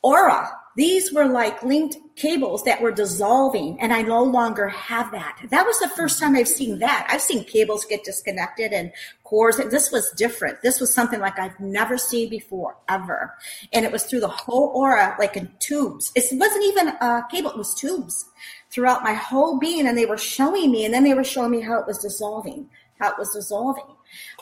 [0.04, 0.59] aura.
[0.76, 5.40] These were like linked cables that were dissolving and I no longer have that.
[5.50, 7.08] That was the first time I've seen that.
[7.10, 8.92] I've seen cables get disconnected and
[9.24, 9.58] cores.
[9.58, 10.62] This was different.
[10.62, 13.36] This was something like I've never seen before, ever.
[13.74, 16.12] And it was through the whole aura, like in tubes.
[16.16, 17.52] It wasn't even a cable.
[17.52, 18.26] It was tubes
[18.70, 19.88] throughout my whole being.
[19.88, 22.70] And they were showing me, and then they were showing me how it was dissolving,
[23.00, 23.96] how it was dissolving.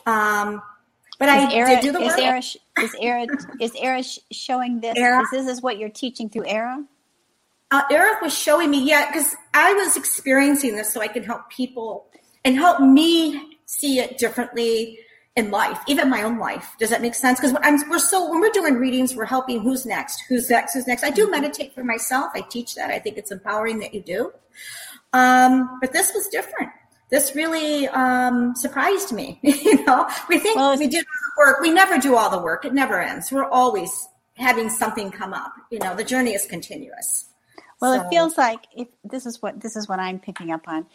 [0.06, 0.62] Um,
[1.19, 2.19] but is I Era, did do the is work.
[2.19, 3.27] Era, is Era,
[3.60, 4.95] is Era showing this?
[4.97, 5.21] Era?
[5.21, 6.84] Is this is what you're teaching through Era?
[7.69, 11.49] Uh, Eric was showing me, yeah, because I was experiencing this so I can help
[11.49, 12.08] people
[12.45, 14.99] and help me see it differently
[15.36, 16.75] in life, even my own life.
[16.80, 17.39] Does that make sense?
[17.39, 17.53] Because
[17.89, 21.03] we're so when we're doing readings, we're helping who's next, who's next, who's next.
[21.03, 21.32] I do mm-hmm.
[21.32, 22.32] meditate for myself.
[22.34, 22.89] I teach that.
[22.89, 24.32] I think it's empowering that you do.
[25.13, 26.71] Um, but this was different
[27.10, 29.39] this really um, surprised me.
[29.43, 31.62] you know, we think well, we did all the work.
[31.62, 32.65] We never do all the work.
[32.65, 33.32] It never ends.
[33.32, 35.54] We're always having something come up.
[35.72, 37.26] You know, the journey is continuous.
[37.80, 38.06] Well, so.
[38.06, 40.86] it feels like if this is what this is what I'm picking up on.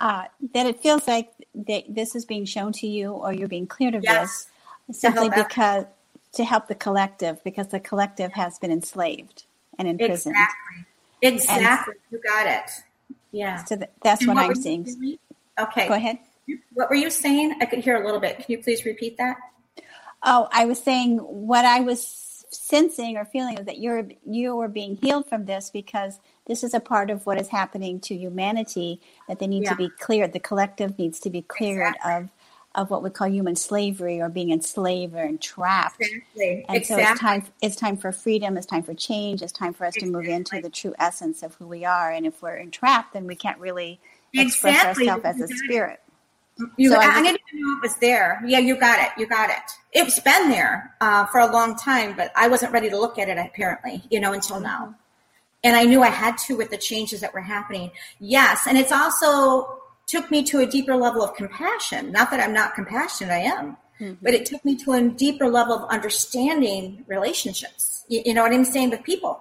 [0.00, 3.66] Uh, that it feels like that this is being shown to you, or you're being
[3.66, 4.46] cleared of yes.
[4.88, 5.86] this, simply because
[6.34, 9.44] to help the collective, because the collective has been enslaved
[9.76, 10.36] and imprisoned.
[10.36, 10.86] Exactly.
[11.20, 11.94] Exactly.
[11.94, 12.70] And, you got it.
[13.32, 13.64] Yeah.
[13.64, 15.18] So that's what, what I'm seeing.
[15.58, 15.88] Okay.
[15.88, 16.18] Go ahead.
[16.72, 17.56] What were you saying?
[17.60, 18.36] I could hear a little bit.
[18.36, 19.36] Can you please repeat that?
[20.22, 24.68] Oh, I was saying what I was sensing or feeling is that you're you were
[24.68, 29.00] being healed from this because this is a part of what is happening to humanity
[29.28, 29.70] that they need Yeah.
[29.70, 30.32] to be cleared.
[30.32, 32.30] The collective needs to be cleared of
[32.74, 36.00] of what we call human slavery or being enslaved or entrapped.
[36.00, 36.64] Exactly.
[36.68, 37.18] And so it's Exactly.
[37.18, 40.26] time it's time for freedom, it's time for change, it's time for us to move
[40.26, 42.10] into the true essence of who we are.
[42.10, 44.00] And if we're entrapped, then we can't really
[44.34, 45.08] express Exactly.
[45.08, 45.58] ourselves as a You got it.
[45.64, 46.00] spirit.
[46.76, 48.42] You, So I, I didn't even know it was there.
[48.44, 49.10] Yeah, you got it.
[49.16, 49.62] You got it.
[49.92, 53.28] It's been there uh, for a long time, but I wasn't ready to look at
[53.28, 54.94] it apparently, you know, until now.
[55.62, 57.90] And I knew I had to with the changes that were happening.
[58.18, 62.10] Yes, and it's also took me to a deeper level of compassion.
[62.10, 63.76] Not that I'm not compassionate, I am,
[64.22, 68.04] but it took me to a deeper level of understanding relationships.
[68.08, 69.40] You, you know what I'm saying with people.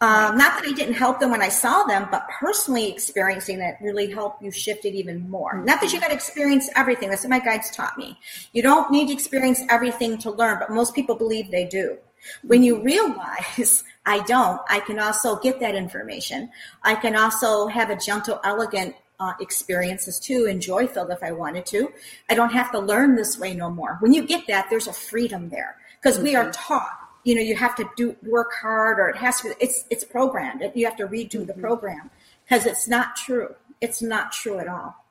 [0.00, 3.76] Um, not that I didn't help them when I saw them, but personally experiencing it
[3.80, 5.60] really helped you shift it even more.
[5.64, 7.10] Not that you got to experience everything.
[7.10, 8.16] That's what my guides taught me.
[8.52, 11.98] You don't need to experience everything to learn, but most people believe they do.
[12.42, 16.50] When you realize I don't, I can also get that information.
[16.84, 21.32] I can also have a gentle, elegant uh, experiences too, and joy filled if I
[21.32, 21.92] wanted to.
[22.30, 23.96] I don't have to learn this way no more.
[23.98, 27.54] When you get that, there's a freedom there because we are taught you know you
[27.56, 30.96] have to do work hard or it has to be it's it's programmed you have
[30.96, 32.10] to redo the program
[32.44, 35.04] because it's not true it's not true at all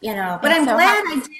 [0.00, 1.30] you know but And i'm so glad how- i did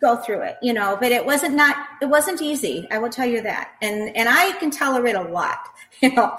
[0.00, 3.26] go through it you know but it wasn't not it wasn't easy i will tell
[3.26, 5.58] you that and and i can tolerate a lot
[6.00, 6.36] you know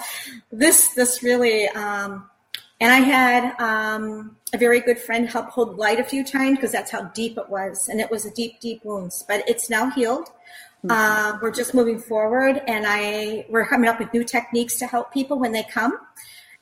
[0.52, 2.28] this this really um
[2.82, 6.72] and I had um, a very good friend help hold light a few times because
[6.72, 7.88] that's how deep it was.
[7.88, 10.30] And it was a deep, deep wounds, but it's now healed.
[10.90, 15.14] Uh, we're just moving forward and I, we're coming up with new techniques to help
[15.14, 15.98] people when they come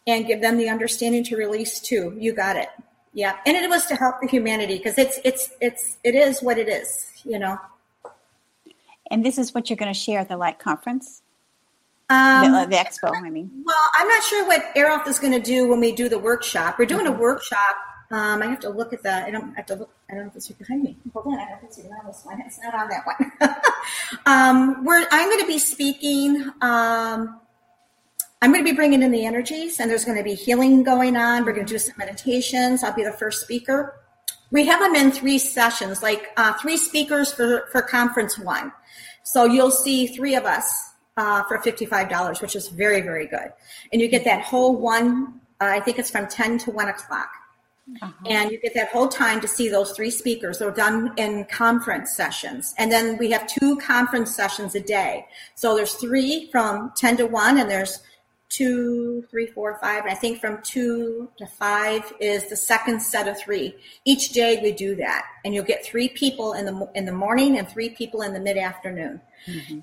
[0.08, 2.16] and give them the understanding to release too.
[2.20, 2.70] You got it.
[3.14, 3.38] Yeah.
[3.46, 6.68] And it was to help the humanity because it's, it's, it's, it is what it
[6.68, 7.58] is, you know.
[9.10, 11.22] And this is what you're going to share at the Light Conference,
[12.10, 13.12] Um, the, uh, the expo.
[13.16, 16.10] I mean, Well, I'm not sure what Aeroth is going to do when we do
[16.10, 16.78] the workshop.
[16.78, 17.76] We're doing a workshop.
[18.12, 19.14] Um, I have to look at the.
[19.14, 19.92] I don't I have to look.
[20.10, 20.98] I don't know if it's right behind me.
[21.14, 21.34] Hold on.
[21.34, 22.42] I don't know if it's even on this one.
[22.42, 23.52] It's not on that one.
[24.26, 25.06] um, we're.
[25.12, 26.42] I'm going to be speaking.
[26.62, 27.40] Um,
[28.42, 31.18] I'm going to be bringing in the energies, and there's going to be healing going
[31.18, 31.46] on.
[31.46, 32.84] We're going to do some meditations.
[32.84, 34.02] I'll be the first speaker.
[34.52, 38.72] We have them in three sessions, like uh, three speakers for for conference one.
[39.24, 43.52] So you'll see three of us uh, for $55, which is very, very good.
[43.92, 47.30] And you get that whole one, uh, I think it's from 10 to 1 o'clock.
[48.26, 50.60] And you get that whole time to see those three speakers.
[50.60, 52.74] They're done in conference sessions.
[52.78, 55.26] And then we have two conference sessions a day.
[55.56, 58.00] So there's three from 10 to 1, and there's
[58.50, 60.04] two, three, four, five.
[60.04, 63.76] And I think from two to five is the second set of three.
[64.06, 67.58] Each day we do that, and you'll get three people in the in the morning
[67.58, 69.22] and three people in the mid afternoon.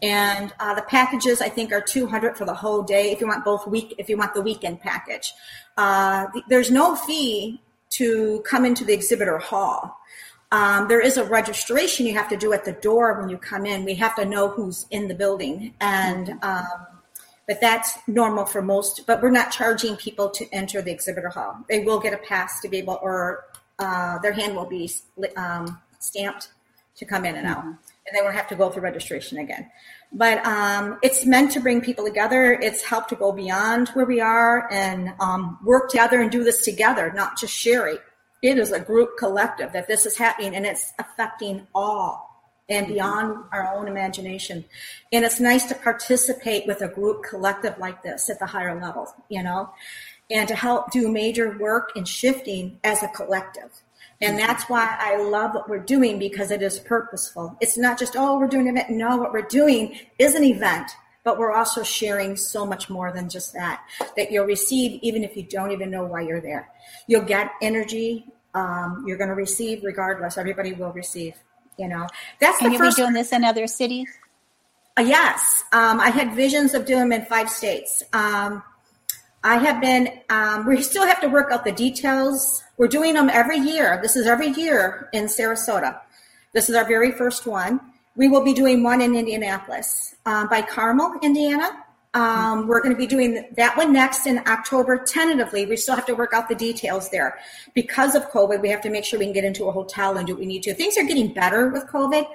[0.03, 3.13] And uh, the packages I think are two hundred for the whole day.
[3.13, 5.33] If you want both week, if you want the weekend package,
[5.77, 7.63] uh, th- there's no fee
[7.99, 9.99] to come into the exhibitor hall.
[10.53, 13.67] Um, there is a registration you have to do at the door when you come
[13.67, 13.85] in.
[13.85, 16.87] We have to know who's in the building, and um,
[17.49, 19.07] but that's normal for most.
[19.07, 21.65] But we're not charging people to enter the exhibitor hall.
[21.69, 23.45] They will get a pass to be able, or
[23.79, 24.91] uh, their hand will be
[25.37, 26.49] um, stamped
[26.97, 27.77] to come in and out, and
[28.15, 29.69] they won't have to go through registration again.
[30.13, 32.53] But um, it's meant to bring people together.
[32.53, 36.65] It's helped to go beyond where we are and um, work together and do this
[36.65, 37.99] together, not just Sherry.
[38.43, 42.27] It is a group collective that this is happening, and it's affecting all
[42.69, 44.65] and beyond our own imagination.
[45.13, 49.13] And it's nice to participate with a group collective like this at the higher level,
[49.29, 49.71] you know,
[50.31, 53.71] and to help do major work in shifting as a collective.
[54.21, 57.57] And that's why I love what we're doing because it is purposeful.
[57.61, 58.91] It's not just, oh, we're doing an event.
[58.91, 60.91] No, what we're doing is an event,
[61.23, 63.83] but we're also sharing so much more than just that,
[64.17, 66.69] that you'll receive even if you don't even know why you're there.
[67.07, 68.27] You'll get energy.
[68.55, 70.39] Um, you're going to receive regardless.
[70.39, 71.35] Everybody will receive,
[71.79, 72.07] you know.
[72.41, 74.09] That's and the you'll be doing this in other cities.
[74.99, 78.03] uh, yes, um, I had visions of doing them in five states.
[78.15, 78.63] Um,
[79.45, 80.21] I have been.
[80.29, 82.63] Um, we still have to work out the details.
[82.79, 83.99] We're doing them every year.
[84.03, 86.01] This is every year in Sarasota.
[86.53, 87.81] This is our very first one.
[88.17, 91.85] We will be doing one in Indianapolis um, by Carmel, Indiana.
[92.15, 95.67] Um, we're going to be doing that one next in October tentatively.
[95.67, 97.39] We still have to work out the details there.
[97.75, 100.27] Because of COVID, we have to make sure we can get into a hotel and
[100.27, 100.73] do what we need to.
[100.73, 102.27] Things are getting better with COVID,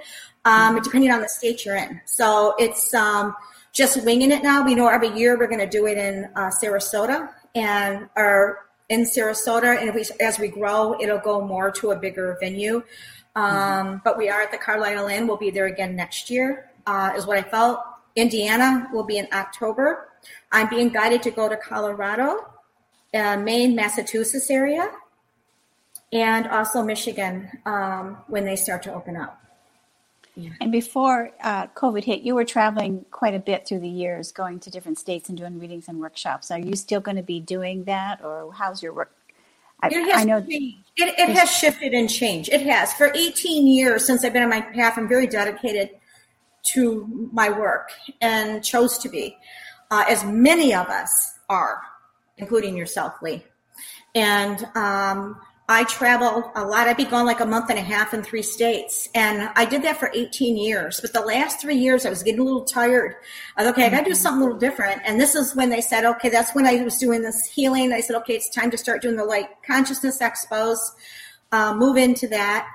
[0.45, 1.99] um, depending on the state you're in.
[2.05, 3.36] So it's um,
[3.74, 4.63] just winging it now.
[4.63, 9.01] We know every year we're going to do it in uh, Sarasota and or in
[9.01, 9.80] Sarasota.
[9.80, 12.84] And if we, as we grow, it'll go more to a bigger venue.
[13.36, 15.28] Um, but we are at the Carlisle Inn.
[15.28, 17.80] We'll be there again next year, uh, is what I felt.
[18.15, 20.09] Indiana will be in October.
[20.51, 22.45] I'm being guided to go to Colorado,
[23.13, 24.91] uh, Maine, Massachusetts area,
[26.11, 29.40] and also Michigan um, when they start to open up.
[30.36, 30.51] Yeah.
[30.61, 34.59] And before uh, COVID hit, you were traveling quite a bit through the years, going
[34.61, 36.51] to different states and doing readings and workshops.
[36.51, 39.13] Are you still going to be doing that, or how's your work?
[39.82, 42.49] I, it has, I know it, it has shifted and changed.
[42.49, 42.93] It has.
[42.93, 45.89] For 18 years since I've been on my path, I'm very dedicated
[46.73, 49.36] to my work and chose to be,
[49.89, 51.82] uh, as many of us are,
[52.38, 53.43] including yourself, Lee.
[54.13, 55.38] And um,
[55.72, 56.88] I travel a lot.
[56.88, 59.09] I'd be gone like a month and a half in three states.
[59.15, 60.99] And I did that for 18 years.
[60.99, 63.15] But the last three years, I was getting a little tired.
[63.55, 65.01] I was, okay, I got to do something a little different.
[65.05, 67.93] And this is when they said, okay, that's when I was doing this healing.
[67.93, 70.78] I said, okay, it's time to start doing the light consciousness expos,
[71.51, 72.67] uh, move into that.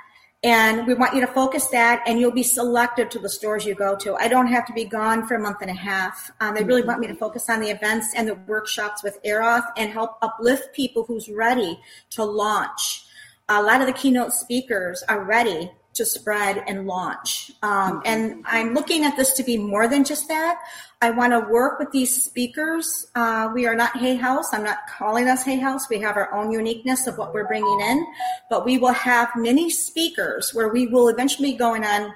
[0.43, 3.75] And we want you to focus that, and you'll be selective to the stores you
[3.75, 4.15] go to.
[4.17, 6.31] I don't have to be gone for a month and a half.
[6.41, 9.67] Um, they really want me to focus on the events and the workshops with Eroth
[9.77, 11.81] and help uplift people who's ready
[12.11, 13.07] to launch.
[13.49, 17.51] A lot of the keynote speakers are ready to spread and launch.
[17.63, 20.61] Um, and I'm looking at this to be more than just that.
[21.03, 23.07] I want to work with these speakers.
[23.15, 24.55] Uh, we are not Hay House.
[24.55, 25.91] I'm not calling us Hay House.
[25.91, 28.07] We have our own uniqueness of what we're bringing in,
[28.49, 32.15] but we will have many speakers where we will eventually be going on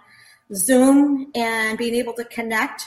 [0.54, 2.86] Zoom and being able to connect.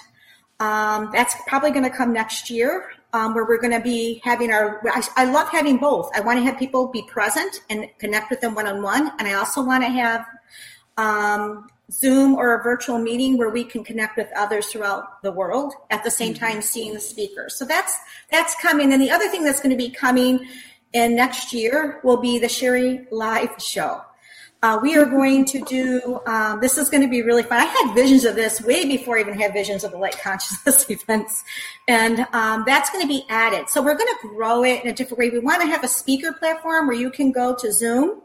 [0.60, 2.92] Um, that's probably going to come next year.
[3.14, 6.10] Um, where we're going to be having our, I, I, love having both.
[6.16, 9.12] I want to have people be present and connect with them one on one.
[9.20, 10.26] And I also want to have
[10.98, 15.74] um, Zoom or a virtual meeting where we can connect with others throughout the world
[15.92, 16.46] at the same mm-hmm.
[16.46, 17.56] time seeing the speakers.
[17.56, 17.98] So that's
[18.32, 18.92] that's coming.
[18.94, 20.48] And the other thing that's going to be coming
[20.94, 24.02] in next year will be the Sherry Live Show.
[24.64, 27.60] Uh, we are going to do um, this is going to be really fun.
[27.60, 30.86] I had visions of this way before I even had visions of the light consciousness
[30.90, 31.44] events,
[31.90, 33.70] and um, that's going to be added.
[33.70, 35.30] So we're going to grow it in a different way.
[35.30, 38.22] We want to have a speaker platform where you can go to Zoom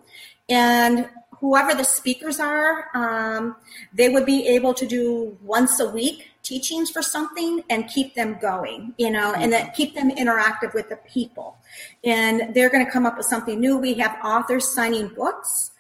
[0.49, 1.09] and
[1.41, 3.57] whoever the speakers are, um,
[3.93, 8.39] they would be able to do once a week teachings for something and keep them
[8.41, 11.59] going, you know, and then keep them interactive with the people.
[12.05, 13.77] And they're going to come up with something new.
[13.77, 15.73] We have authors signing books.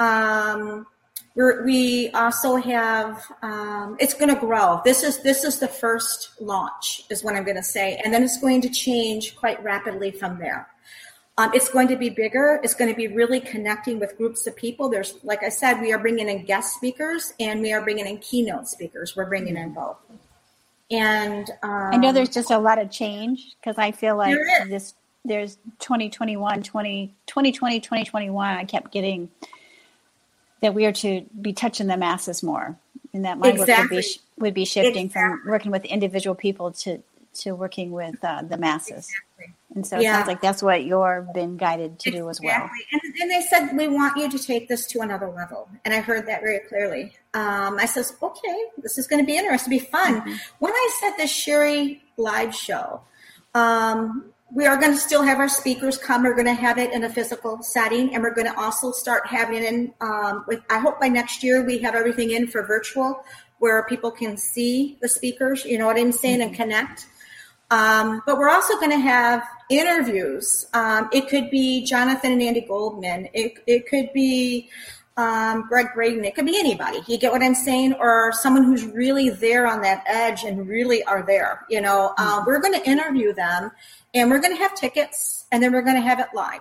[0.00, 0.86] Um,
[1.36, 7.02] we also have um, it's going to grow this is this is the first launch
[7.10, 10.38] is what i'm going to say and then it's going to change quite rapidly from
[10.38, 10.66] there
[11.38, 12.60] um, it's going to be bigger.
[12.64, 14.88] It's going to be really connecting with groups of people.
[14.88, 18.18] There's, like I said, we are bringing in guest speakers and we are bringing in
[18.18, 19.14] keynote speakers.
[19.14, 19.96] We're bringing in both.
[20.90, 24.36] And um, I know there's just a lot of change because I feel like
[24.68, 28.56] this there's 2021, 20, 2020, 2021.
[28.56, 29.30] I kept getting
[30.60, 32.76] that we are to be touching the masses more,
[33.12, 33.74] and that my exactly.
[33.74, 35.42] work would be would be shifting exactly.
[35.42, 37.02] from working with individual people to
[37.34, 39.08] to working with uh, the masses.
[39.10, 39.54] Exactly.
[39.74, 40.12] And so yeah.
[40.12, 42.20] it sounds like that's what you're been guided to exactly.
[42.20, 42.70] do as well.
[42.92, 45.68] And, and they said, we want you to take this to another level.
[45.84, 47.12] And I heard that very clearly.
[47.34, 50.22] Um, I says, okay, this is going to be interesting, be fun.
[50.22, 50.34] Mm-hmm.
[50.58, 53.02] When I said the Sherry live show,
[53.54, 56.22] um, we are going to still have our speakers come.
[56.22, 59.26] We're going to have it in a physical setting, and we're going to also start
[59.26, 59.92] having it in.
[60.00, 63.22] Um, with, I hope by next year we have everything in for virtual,
[63.58, 65.66] where people can see the speakers.
[65.66, 66.48] You know what I'm saying, mm-hmm.
[66.48, 67.06] and connect.
[67.70, 70.66] Um, but we're also going to have interviews.
[70.72, 73.28] Um, it could be Jonathan and Andi Goldman.
[73.34, 74.70] It, it could be
[75.18, 76.24] um, Gregg Braden.
[76.24, 77.00] It could be anybody.
[77.06, 77.94] You get what I'm saying?
[77.94, 81.66] Or someone who's really there on that edge and really are there.
[81.68, 83.70] You know, uh, we're going to interview them
[84.14, 86.60] and we're going to have tickets and then we're going to have it live.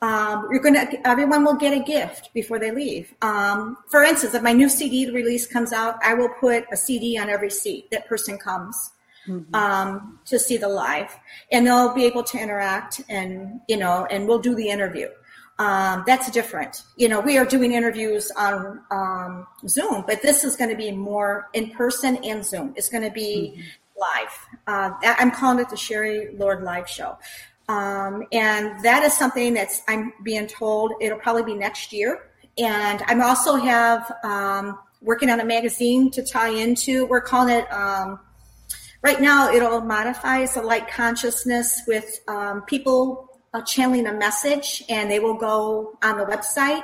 [0.00, 3.14] Um, you're going to, everyone will get a gift before they leave.
[3.22, 7.16] Um, for instance, if my new CD release comes out, I will put a CD
[7.18, 8.91] on every seat that person comes
[9.26, 9.54] mm-hmm.
[9.54, 11.14] um, to see the live,
[11.50, 15.08] and they'll be able to interact and you know, and we'll do the interview.
[15.58, 16.82] Um, that's different.
[16.96, 20.90] You know, we are doing interviews on um, Zoom, but this is going to be
[20.90, 22.72] more in person and Zoom.
[22.76, 24.00] It's going to be mm-hmm.
[24.00, 24.38] live.
[24.66, 27.16] Uh, I'm calling it the Sherry Lord Live Show.
[27.68, 32.28] Um, and that is something that's I'm being told it'll probably be next year.
[32.58, 37.06] And I'm also have um, working on a magazine to tie into.
[37.06, 38.20] We're calling it um,
[39.02, 44.82] right now it'll modify it's a light consciousness with um, people uh, channeling a message
[44.88, 46.82] and they will go on the website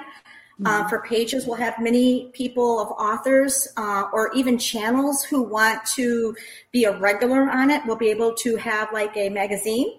[0.64, 0.89] uh, mm-hmm.
[0.89, 6.35] for pages we'll have many people of authors uh, or even channels who want to
[6.73, 9.99] be a regular on it we'll be able to have like a magazine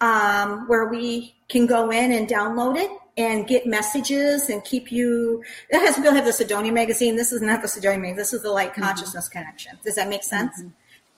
[0.00, 5.42] um, where we can go in and download it and get messages and keep you.
[5.70, 7.16] That has we'll have the Cydonia magazine.
[7.16, 8.16] This is not the Cydonia magazine.
[8.16, 8.82] This is the Light mm-hmm.
[8.82, 9.38] Consciousness mm-hmm.
[9.38, 9.78] Connection.
[9.84, 10.60] Does that make sense?
[10.60, 10.68] Mm-hmm.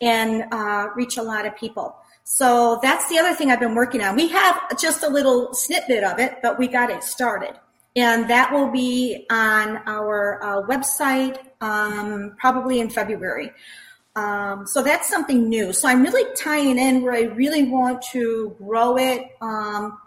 [0.01, 1.97] And uh, reach a lot of people.
[2.25, 4.15] So that's the other thing I've been working on.
[4.15, 7.55] We have just a little snippet of it, but we got it started.
[7.97, 13.51] And that will be on our uh, website um, probably in February.
[14.15, 15.73] Um, so that's something new.
[15.73, 19.99] So I'm really tying in where I really want to grow it um,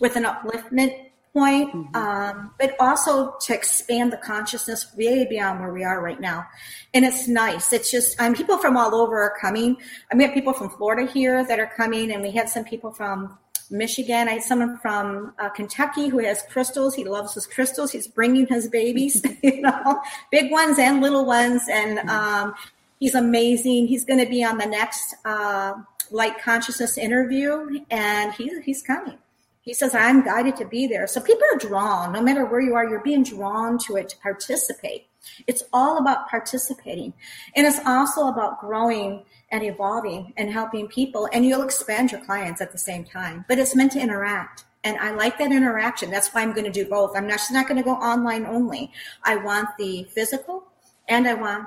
[0.00, 1.05] with an upliftment
[1.36, 1.94] point, mm-hmm.
[1.94, 6.46] um, but also to expand the consciousness way beyond where we are right now.
[6.94, 7.74] And it's nice.
[7.74, 9.76] It's just, um, people from all over are coming.
[10.10, 12.64] I mean, we have people from Florida here that are coming, and we had some
[12.64, 13.36] people from
[13.70, 14.28] Michigan.
[14.28, 16.94] I had someone from uh, Kentucky who has crystals.
[16.94, 17.92] He loves his crystals.
[17.92, 21.62] He's bringing his babies, you know, big ones and little ones.
[21.70, 22.08] And mm-hmm.
[22.08, 22.54] um,
[22.98, 23.88] he's amazing.
[23.88, 25.74] He's going to be on the next uh,
[26.10, 29.18] light consciousness interview, and he, he's coming.
[29.66, 31.08] He says, I'm guided to be there.
[31.08, 34.18] So people are drawn, no matter where you are, you're being drawn to it to
[34.18, 35.08] participate.
[35.48, 37.12] It's all about participating.
[37.56, 41.28] And it's also about growing and evolving and helping people.
[41.32, 43.44] And you'll expand your clients at the same time.
[43.48, 44.66] But it's meant to interact.
[44.84, 46.12] And I like that interaction.
[46.12, 47.16] That's why I'm going to do both.
[47.16, 48.92] I'm not just not going to go online only.
[49.24, 50.62] I want the physical
[51.08, 51.66] and I want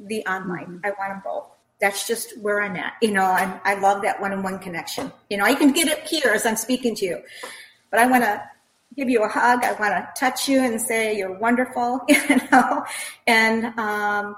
[0.00, 0.66] the online.
[0.66, 0.86] Mm-hmm.
[0.86, 1.55] I want them both.
[1.80, 2.94] That's just where I'm at.
[3.02, 5.12] You know, I, I love that one-on-one connection.
[5.28, 7.22] You know, I can get it here as I'm speaking to you,
[7.90, 8.42] but I want to
[8.96, 9.62] give you a hug.
[9.62, 12.84] I want to touch you and say you're wonderful, you know,
[13.26, 14.36] and, um,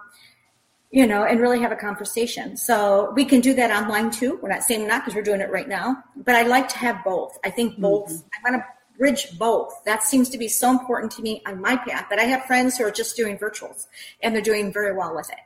[0.91, 2.57] you know, and really have a conversation.
[2.57, 4.39] So we can do that online too.
[4.43, 7.05] We're not saying not because we're doing it right now, but I like to have
[7.05, 7.39] both.
[7.45, 8.47] I think both, mm-hmm.
[8.47, 9.85] I want to bridge both.
[9.85, 12.07] That seems to be so important to me on my path.
[12.11, 13.87] But I have friends who are just doing virtuals
[14.23, 15.39] and they're doing very well with it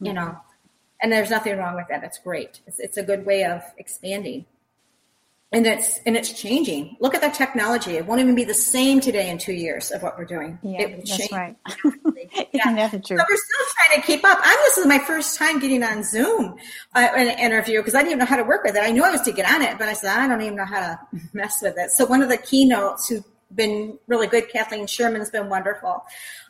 [0.00, 0.36] you know,
[1.04, 2.02] and there's nothing wrong with that.
[2.02, 2.62] It's great.
[2.66, 4.46] It's, it's a good way of expanding.
[5.52, 6.96] And it's and it's changing.
[6.98, 7.92] Look at the technology.
[7.92, 10.58] It won't even be the same today in two years of what we're doing.
[10.62, 11.30] Yeah, it will that's change.
[11.30, 11.56] right.
[12.54, 12.88] yeah.
[12.90, 13.18] that's true.
[13.18, 14.38] So we're still trying to keep up.
[14.42, 16.56] I'm this is my first time getting on Zoom
[16.94, 18.82] uh, an interview because I didn't even know how to work with it.
[18.82, 20.64] I knew I was to get on it, but I said I don't even know
[20.64, 20.98] how to
[21.34, 21.90] mess with it.
[21.90, 23.22] So one of the keynotes who's
[23.54, 26.02] been really good, Kathleen Sherman's been wonderful.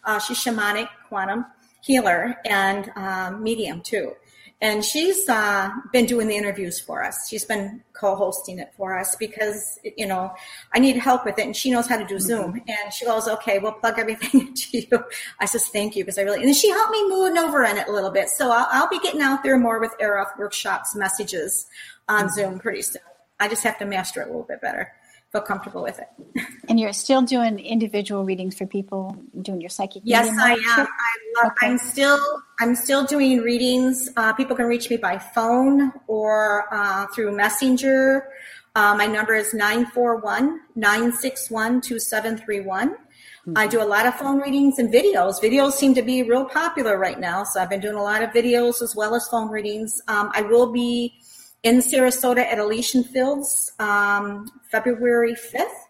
[0.05, 1.44] Uh, she's shamanic quantum
[1.84, 4.14] healer and um, medium too.
[4.61, 7.28] And she's uh, been doing the interviews for us.
[7.28, 10.32] She's been co-hosting it for us because you know
[10.72, 12.26] I need help with it, and she knows how to do mm-hmm.
[12.26, 12.62] Zoom.
[12.66, 15.05] And she goes, "Okay, we'll plug everything into you."
[15.40, 17.88] I says, "Thank you," because I really and she helped me move over in it
[17.88, 18.28] a little bit.
[18.30, 21.66] So I'll, I'll be getting out there more with Eroth workshops messages
[22.09, 22.34] on mm-hmm.
[22.34, 23.02] Zoom pretty soon.
[23.40, 24.92] I just have to master it a little bit better
[25.34, 26.09] feel comfortable with it.
[26.68, 30.02] and you're still doing individual readings for people, doing your psychic.
[30.05, 30.61] Yes, I am.
[30.62, 30.86] I
[31.42, 31.66] love, okay.
[31.66, 32.20] I'm still
[32.61, 34.09] I'm still doing readings.
[34.16, 38.28] Uh, people can reach me by phone or uh, through Messenger.
[38.76, 42.96] Uh, my number is 941 961 2731.
[43.57, 45.34] I do a lot of phone readings and videos.
[45.42, 47.44] Videos seem to be real popular right now.
[47.44, 50.00] So I've been doing a lot of videos as well as phone readings.
[50.09, 51.14] Um, I will be
[51.62, 55.84] in Sarasota at Elysian Fields um, February 5th.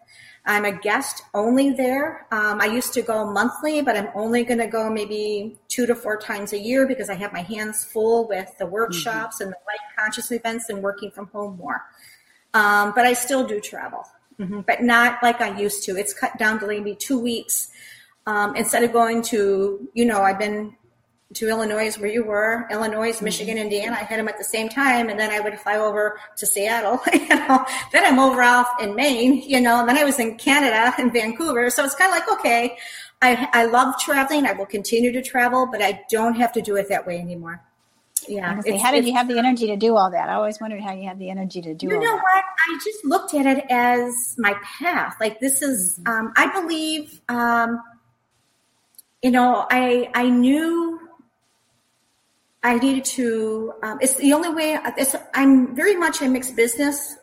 [0.47, 2.27] I'm a guest only there.
[2.31, 5.95] Um, I used to go monthly, but I'm only going to go maybe two to
[5.95, 9.43] four times a year because I have my hands full with the workshops mm-hmm.
[9.43, 11.83] and the light conscious events and working from home more.
[12.53, 14.05] Um, but I still do travel,
[14.39, 14.61] mm-hmm.
[14.61, 15.97] but not like I used to.
[15.97, 17.69] It's cut down to maybe two weeks.
[18.27, 20.75] Um, instead of going to, you know, I've been
[21.35, 23.25] to Illinois where you were, Illinois, mm-hmm.
[23.25, 23.97] Michigan, Indiana.
[23.99, 27.01] I had them at the same time, and then I would fly over to Seattle.
[27.13, 29.41] You know, then I'm over off in Maine.
[29.47, 31.69] You know, and then I was in Canada in Vancouver.
[31.69, 32.77] So it's kind of like okay,
[33.21, 34.45] I I love traveling.
[34.45, 37.61] I will continue to travel, but I don't have to do it that way anymore.
[38.27, 38.59] Yeah.
[38.61, 40.29] Say, how did you have the energy to do all that?
[40.29, 41.87] I always wondered how you had the energy to do.
[41.87, 42.15] You know that.
[42.15, 42.43] what?
[42.43, 45.15] I just looked at it as my path.
[45.19, 46.27] Like this is, mm-hmm.
[46.27, 47.21] um, I believe.
[47.29, 47.81] Um,
[49.21, 50.99] you know, I I knew
[52.65, 53.73] I needed to.
[53.83, 54.79] Um, it's the only way.
[55.35, 57.15] I'm very much a mixed business.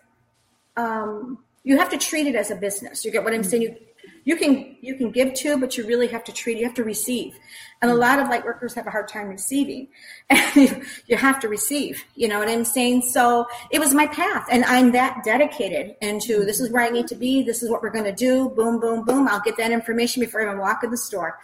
[0.77, 3.05] Um, you have to treat it as a business.
[3.05, 3.63] You get what I'm saying?
[3.63, 3.77] You
[4.25, 6.59] you can you can give to, but you really have to treat.
[6.59, 7.35] You have to receive,
[7.81, 9.89] and a lot of light workers have a hard time receiving,
[10.31, 12.05] and you, you have to receive.
[12.15, 13.03] You know what I'm saying?
[13.03, 17.09] So it was my path, and I'm that dedicated into this is where I need
[17.09, 17.43] to be.
[17.43, 18.49] This is what we're going to do.
[18.51, 19.27] Boom, boom, boom.
[19.27, 21.41] I'll get that information before I even walk in the store,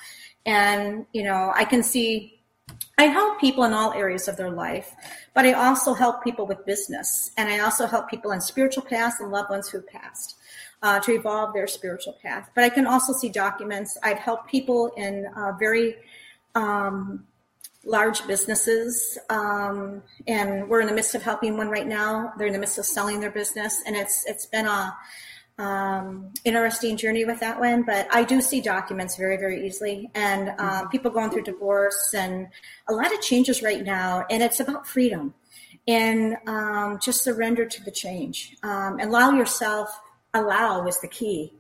[0.47, 2.38] and you know I can see
[2.99, 4.93] I help people in all areas of their life,
[5.33, 7.31] but I also help people with business.
[7.37, 10.37] And I also help people in spiritual paths and loved ones who passed
[10.83, 12.51] uh, to evolve their spiritual path.
[12.55, 13.97] But I can also see documents.
[14.03, 15.95] I've helped people in uh, very
[16.57, 17.25] um,
[17.85, 19.17] large businesses.
[19.31, 22.33] Um, and we're in the midst of helping one right now.
[22.37, 23.81] They're in the midst of selling their business.
[23.87, 24.97] And it's, it's been a,
[25.59, 30.51] um, interesting journey with that one, but I do see documents very, very easily, and
[30.59, 32.49] um, people going through divorce and
[32.89, 35.35] a lot of changes right now, and it's about freedom
[35.89, 38.57] and um, just surrender to the change.
[38.63, 39.89] Um, allow yourself.
[40.35, 41.55] Allow is the key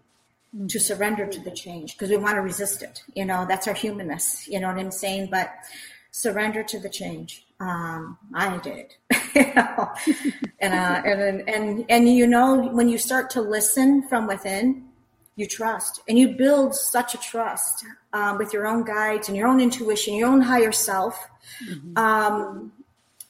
[0.53, 0.79] to mm-hmm.
[0.79, 3.03] surrender to the change because we want to resist it.
[3.15, 4.47] You know, that's our humanness.
[4.47, 5.29] You know what I'm saying?
[5.31, 5.51] But
[6.11, 7.47] surrender to the change.
[7.61, 8.95] Um, I did.
[9.35, 9.91] you know?
[10.61, 14.85] and, uh, and, and, and, you know, when you start to listen from within,
[15.37, 19.49] you trust and you build such a trust um, with your own guides and your
[19.49, 21.29] own intuition, your own higher self,
[21.65, 21.97] mm-hmm.
[21.97, 22.73] um,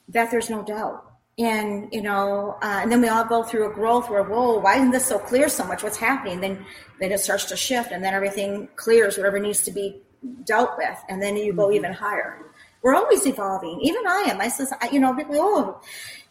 [0.09, 1.05] that there's no doubt.
[1.37, 4.75] And, you know, uh, and then we all go through a growth where, whoa, why
[4.75, 5.83] isn't this so clear so much?
[5.83, 6.41] What's happening?
[6.41, 6.65] Then,
[6.99, 10.01] then it starts to shift and then everything clears, whatever needs to be
[10.43, 10.97] dealt with.
[11.07, 11.75] And then you go mm-hmm.
[11.75, 12.49] even higher
[12.81, 13.79] we're always evolving.
[13.81, 14.41] Even I am.
[14.41, 15.81] I says, you know, people, oh,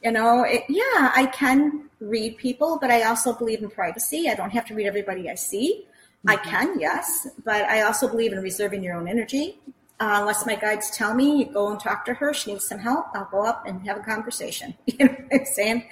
[0.03, 4.29] you know, it, yeah, I can read people, but I also believe in privacy.
[4.29, 5.85] I don't have to read everybody I see.
[5.85, 6.31] Mm-hmm.
[6.31, 9.59] I can, yes, but I also believe in reserving your own energy.
[10.01, 12.33] Uh, unless my guides tell me, you go and talk to her.
[12.33, 13.07] She needs some help.
[13.15, 14.75] I'll go up and have a conversation.
[14.87, 15.89] You know what I'm saying?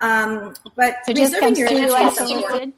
[0.00, 2.72] Um, but so reserving your energy.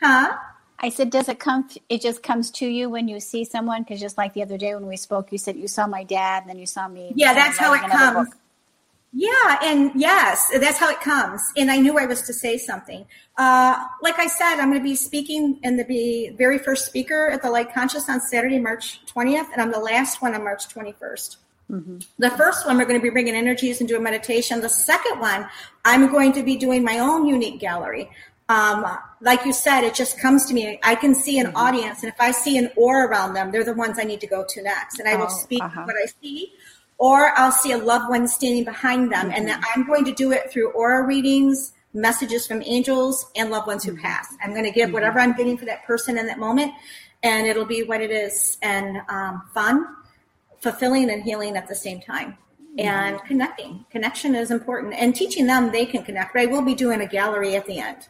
[0.00, 0.36] Huh?
[0.80, 1.68] I said, does it come?
[1.88, 3.82] It just comes to you when you see someone?
[3.82, 6.42] Because just like the other day when we spoke, you said you saw my dad,
[6.42, 7.12] and then you saw me.
[7.16, 8.28] Yeah, that's how it comes.
[8.28, 8.38] Book.
[9.12, 11.40] Yeah, and yes, that's how it comes.
[11.56, 13.06] And I knew I was to say something.
[13.36, 17.42] Uh, like I said, I'm going to be speaking and the very first speaker at
[17.42, 21.36] the Light Conscious on Saturday, March 20th, and I'm the last one on March 21st.
[21.70, 21.98] Mm-hmm.
[22.18, 24.60] The first one, we're going to be bringing energies and doing meditation.
[24.60, 25.48] The second one,
[25.84, 28.10] I'm going to be doing my own unique gallery
[28.48, 28.86] um,
[29.20, 30.78] like you said, it just comes to me.
[30.82, 31.56] I can see an mm-hmm.
[31.56, 34.26] audience, and if I see an aura around them, they're the ones I need to
[34.26, 35.84] go to next, and I will oh, speak uh-huh.
[35.84, 36.52] what I see,
[36.96, 39.32] or I'll see a loved one standing behind them, mm-hmm.
[39.32, 43.66] and then I'm going to do it through aura readings, messages from angels, and loved
[43.66, 44.02] ones who mm-hmm.
[44.02, 44.34] pass.
[44.42, 44.94] I'm going to give mm-hmm.
[44.94, 46.72] whatever I'm getting for that person in that moment,
[47.22, 49.86] and it'll be what it is, and um, fun,
[50.60, 52.38] fulfilling, and healing at the same time
[52.78, 53.26] and mm-hmm.
[53.26, 53.84] connecting.
[53.90, 56.32] Connection is important, and teaching them they can connect.
[56.32, 58.08] But I will be doing a gallery at the end.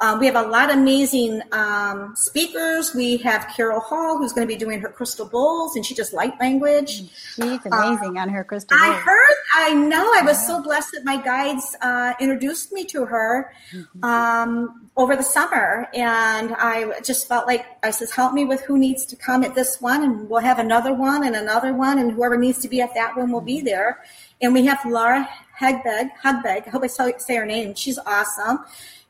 [0.00, 2.94] Um, we have a lot of amazing um, speakers.
[2.94, 6.12] We have Carol Hall, who's going to be doing her crystal bowls, and she does
[6.12, 7.10] light language.
[7.34, 8.90] She's amazing um, on her crystal bowls.
[8.90, 13.06] I heard, I know, I was so blessed that my guides uh, introduced me to
[13.06, 14.04] her mm-hmm.
[14.04, 18.78] Um, over the summer, and I just felt like I says, "Help me with who
[18.78, 22.12] needs to come at this one, and we'll have another one and another one, and
[22.12, 23.66] whoever needs to be at that one will be mm-hmm.
[23.66, 24.04] there."
[24.40, 25.28] And we have Laura
[25.60, 27.74] Hegbeg, Hugbeg, I hope I say her name.
[27.74, 28.60] She's awesome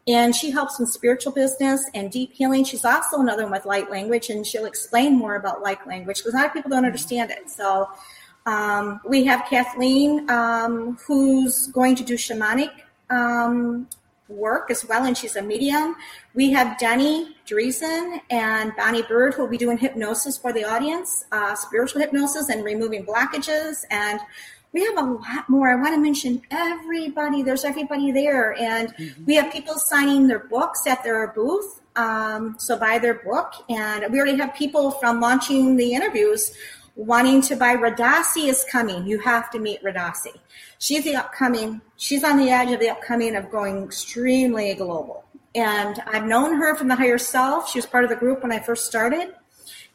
[0.08, 2.64] and she helps with spiritual business and deep healing.
[2.64, 6.32] She's also another one with light language, and she'll explain more about light language because
[6.32, 7.50] a lot of people don't understand it.
[7.50, 7.90] So
[8.46, 12.70] um, we have Kathleen, um, who's going to do shamanic
[13.10, 13.86] um,
[14.28, 15.94] work as well, and she's a medium.
[16.34, 21.26] We have Denny Dreesen and Bonnie Bird, who will be doing hypnosis for the audience,
[21.32, 24.20] uh, spiritual hypnosis and removing blockages and
[24.72, 25.70] we have a lot more.
[25.70, 27.42] I want to mention everybody.
[27.42, 28.54] There's everybody there.
[28.60, 29.24] And mm-hmm.
[29.24, 31.80] we have people signing their books at their booth.
[31.96, 33.52] Um, so buy their book.
[33.68, 36.52] And we already have people from launching the interviews
[36.98, 39.06] wanting to buy Radasi is coming.
[39.06, 40.36] You have to meet Radasi.
[40.80, 45.24] She's the upcoming, she's on the edge of the upcoming of going extremely global.
[45.54, 47.70] And I've known her from the higher self.
[47.70, 49.32] She was part of the group when I first started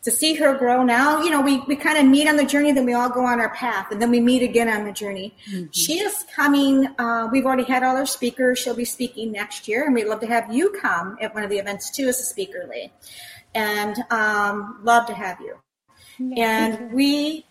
[0.04, 2.74] to see her grow now, you know, we, we kind of meet on the journey,
[2.74, 5.34] then we all go on our path, and then we meet again on the journey.
[5.50, 5.72] Mm-hmm.
[5.72, 6.88] She is coming.
[7.00, 8.60] Uh, we've already had all our speakers.
[8.60, 11.50] She'll be speaking next year, and we'd love to have you come at one of
[11.50, 12.92] the events too as a speaker, Lee.
[13.56, 15.58] And um, love to have you.
[16.38, 17.46] And we,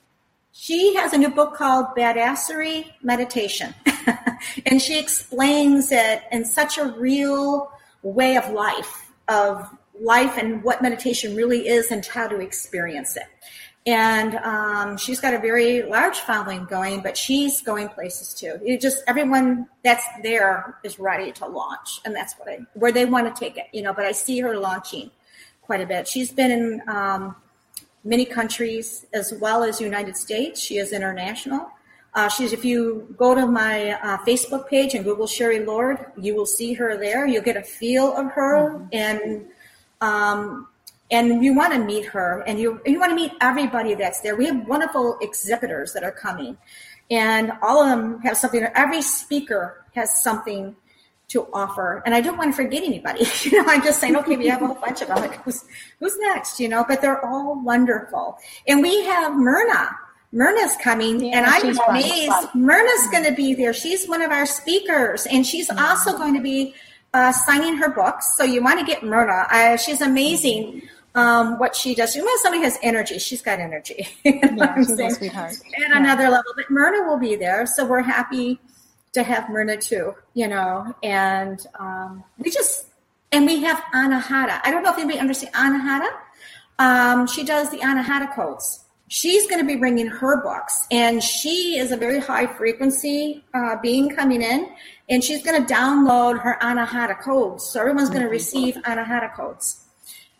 [0.52, 3.74] she has a new book called Badassery Meditation,
[4.66, 7.72] and she explains it in such a real
[8.02, 9.70] way of life of
[10.02, 13.26] life and what meditation really is and how to experience it.
[13.84, 18.60] And um, she's got a very large following going, but she's going places too.
[18.64, 23.06] You just everyone that's there is ready to launch, and that's what I where they
[23.06, 23.66] want to take it.
[23.72, 25.10] You know, but I see her launching
[25.62, 26.06] quite a bit.
[26.06, 27.34] She's been in um,
[28.04, 30.60] many countries as well as United States.
[30.60, 31.68] She is international.
[32.14, 36.36] Uh, she's if you go to my uh, Facebook page and Google Sherry Lord, you
[36.36, 37.26] will see her there.
[37.26, 38.86] You'll get a feel of her mm-hmm.
[38.92, 39.46] and
[40.02, 40.68] um,
[41.10, 44.34] and you want to meet her and you, you want to meet everybody that's there.
[44.34, 46.58] We have wonderful exhibitors that are coming
[47.10, 50.74] and all of them have something, every speaker has something
[51.28, 52.02] to offer.
[52.04, 53.24] And I don't want to forget anybody.
[53.44, 55.18] you know, I'm just saying, okay, we have a whole bunch of them.
[55.18, 55.64] Like, who's,
[56.00, 56.58] who's next?
[56.58, 58.38] You know, but they're all wonderful.
[58.66, 59.90] And we have Myrna.
[60.34, 62.32] Myrna's coming, yeah, and I'm amazed.
[62.32, 62.48] Fun.
[62.54, 63.74] Myrna's going to be there.
[63.74, 65.78] She's one of our speakers, and she's mm-hmm.
[65.78, 66.74] also going to be
[67.14, 68.36] uh, signing her books.
[68.36, 69.46] So you want to get Myrna.
[69.50, 70.82] Uh, she's amazing.
[71.14, 72.16] Um, what she does.
[72.16, 74.08] You know, somebody has energy, she's got energy.
[74.24, 75.52] yeah, she's a sweetheart.
[75.52, 75.98] At yeah.
[75.98, 78.58] another level, but Myrna will be there, so we're happy
[79.12, 80.14] to have Myrna too.
[80.32, 82.86] You know, and um, we just
[83.30, 84.60] and we have Anahata.
[84.64, 86.08] I don't know if anybody understands Anahata.
[86.78, 88.84] Um, she does the Anahata codes.
[89.08, 93.76] She's going to be bringing her books, and she is a very high frequency uh,
[93.82, 94.70] being coming in,
[95.08, 97.64] and she's going to download her Anahata codes.
[97.64, 99.84] So everyone's going to receive Anahata codes.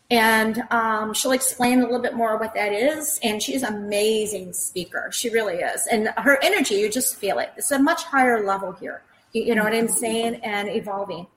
[0.09, 3.19] And um, she'll explain a little bit more what that is.
[3.23, 5.09] And she's an amazing speaker.
[5.11, 5.87] She really is.
[5.87, 7.51] And her energy, you just feel it.
[7.57, 9.01] It's a much higher level here.
[9.33, 10.35] You, you know what I'm saying?
[10.43, 11.27] And evolving.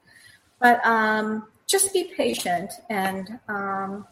[0.61, 4.07] But um, just be patient and, um,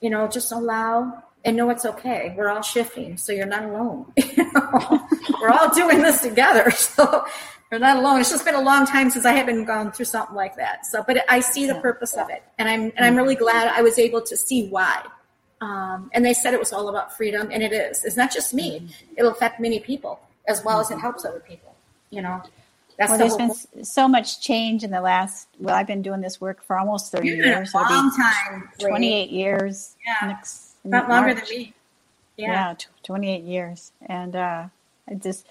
[0.00, 2.34] you know, just allow and know it's okay.
[2.36, 4.12] We're all shifting, so you're not alone.
[4.16, 5.08] You know?
[5.40, 6.70] We're all doing this together.
[6.76, 7.24] So
[7.70, 8.20] you're not alone.
[8.20, 10.86] It's just been a long time since I haven't gone through something like that.
[10.86, 13.82] So, but I see the purpose of it, and I'm and I'm really glad I
[13.82, 15.04] was able to see why.
[15.60, 18.04] Um, and they said it was all about freedom, and it is.
[18.04, 18.88] It's not just me.
[19.16, 21.74] It'll affect many people as well as it helps other people.
[22.10, 22.42] You know.
[22.98, 25.46] That's well, the there's been so much change in the last.
[25.60, 27.72] Well, I've been doing this work for almost thirty years.
[27.72, 28.70] A long time.
[28.80, 29.94] Twenty-eight years.
[30.04, 31.74] Yeah, next, not longer than me.
[32.36, 34.66] Yeah, yeah twenty-eight years, and uh,
[35.08, 35.46] I just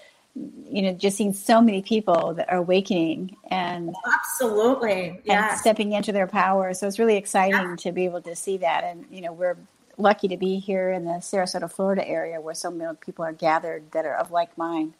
[0.70, 6.12] you know, just seeing so many people that are awakening and absolutely, yeah, stepping into
[6.12, 6.74] their power.
[6.74, 7.76] So it's really exciting yeah.
[7.76, 8.84] to be able to see that.
[8.84, 9.56] And you know, we're
[9.96, 13.90] lucky to be here in the Sarasota, Florida area, where so many people are gathered
[13.92, 14.94] that are of like mind.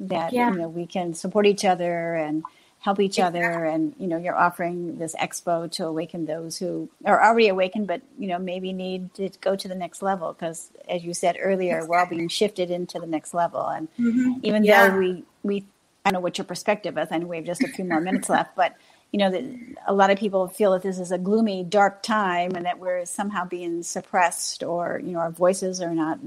[0.00, 0.50] That yeah.
[0.50, 2.42] you know, we can support each other and
[2.84, 3.42] help each exactly.
[3.42, 7.86] other and you know you're offering this expo to awaken those who are already awakened
[7.86, 11.34] but you know maybe need to go to the next level because as you said
[11.40, 11.88] earlier exactly.
[11.88, 14.32] we're all being shifted into the next level and mm-hmm.
[14.42, 14.90] even yeah.
[14.90, 15.64] though we we
[16.04, 18.02] i don't know what your perspective is i know we have just a few more
[18.02, 18.74] minutes left but
[19.14, 19.44] you know that
[19.86, 23.06] a lot of people feel that this is a gloomy dark time and that we're
[23.06, 26.18] somehow being suppressed or you know our voices are not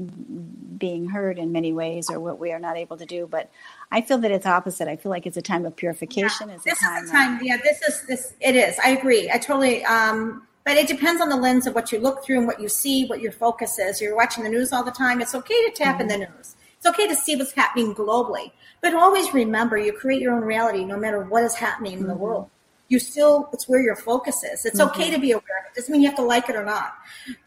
[0.79, 3.27] being heard in many ways or what we are not able to do.
[3.27, 3.51] But
[3.91, 4.87] i feel that it's opposite.
[4.87, 6.47] I feel like it's a time of purification.
[6.47, 8.79] Yeah, it's this is the time yeah this is this it is.
[8.81, 9.29] I agree.
[9.29, 12.47] I totally um but it depends on the lens of what you look through and
[12.47, 13.99] what you see what your focus is.
[13.99, 15.19] You're watching the news all the time.
[15.19, 16.03] It's okay to tap mm-hmm.
[16.03, 16.55] in the news.
[16.77, 18.53] It's okay to see what's happening globally.
[18.79, 22.07] But always remember you create your own reality no matter what is happening in mm-hmm.
[22.07, 22.49] the world
[22.89, 24.65] you still it's where your focus is.
[24.65, 24.89] It's mm-hmm.
[24.89, 25.75] okay to be aware of it.
[25.75, 26.93] Doesn't mean you have to like it or not.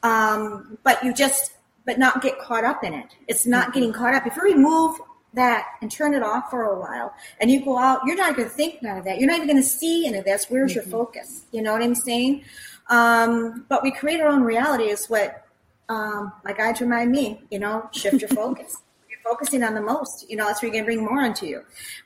[0.03, 1.53] Um, but you just
[1.87, 3.15] but not get caught up in it.
[3.27, 3.73] It's not mm-hmm.
[3.73, 4.27] getting caught up.
[4.27, 5.01] If you remove
[5.35, 8.49] that and turn it off for a while and you go out you're not going
[8.49, 9.19] to think none of that.
[9.21, 10.81] You're not even going to see any of this where's mm-hmm.
[10.81, 11.45] your focus?
[11.53, 12.45] You know what i'm saying?
[12.89, 15.47] Um, but we create our own reality is what
[15.89, 18.77] um, my guides remind me you know shift your focus
[19.31, 20.29] focusing on the most.
[20.29, 21.59] You know, that's where you're going to bring more onto you.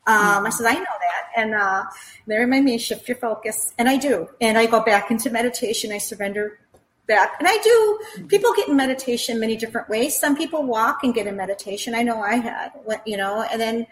[0.07, 1.31] Um, I said, I know that.
[1.37, 1.85] And uh,
[2.27, 3.73] they remind me, shift your focus.
[3.79, 4.29] And I do.
[4.41, 5.93] And I go back into meditation.
[5.93, 6.59] I surrender
[7.07, 7.37] back.
[7.39, 8.27] And I do.
[8.29, 10.19] People get in meditation many different ways.
[10.19, 11.95] Some people walk and get in meditation.
[11.95, 12.73] I know I had,
[13.07, 13.87] you know, and then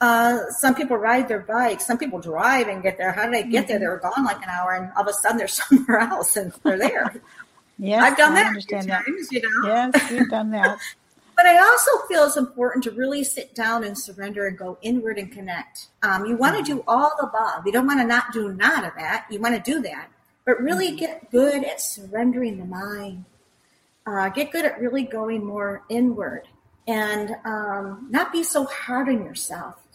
[0.00, 1.86] uh, some people ride their bikes.
[1.86, 3.12] Some people drive and get there.
[3.12, 3.78] How did I get there?
[3.78, 6.52] They were gone like an hour, and all of a sudden they're somewhere else, and
[6.62, 7.14] they're there.
[7.78, 8.46] yes, I've done I that.
[8.48, 9.32] Understand times, that.
[9.32, 9.68] You know?
[9.68, 10.78] Yes, you've done that.
[11.36, 15.18] But I also feel it's important to really sit down and surrender and go inward
[15.18, 15.88] and connect.
[16.02, 17.66] Um, you want to do all the above.
[17.66, 19.26] You don't want to not do none of that.
[19.30, 20.08] You want to do that,
[20.46, 20.96] but really mm-hmm.
[20.96, 23.26] get good at surrendering the mind.
[24.06, 26.48] Uh, get good at really going more inward
[26.86, 29.85] and um, not be so hard on yourself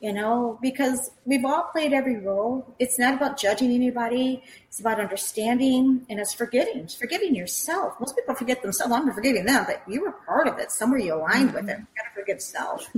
[0.00, 2.74] you know, because we've all played every role.
[2.78, 4.42] It's not about judging anybody.
[4.68, 6.78] It's about understanding and it's forgetting.
[6.78, 7.94] It's forgiving yourself.
[7.98, 8.92] Most people forget themselves.
[8.92, 10.70] I'm forgiving them, but you were part of it.
[10.70, 11.78] Somewhere you aligned with it.
[11.78, 12.90] You gotta forgive self.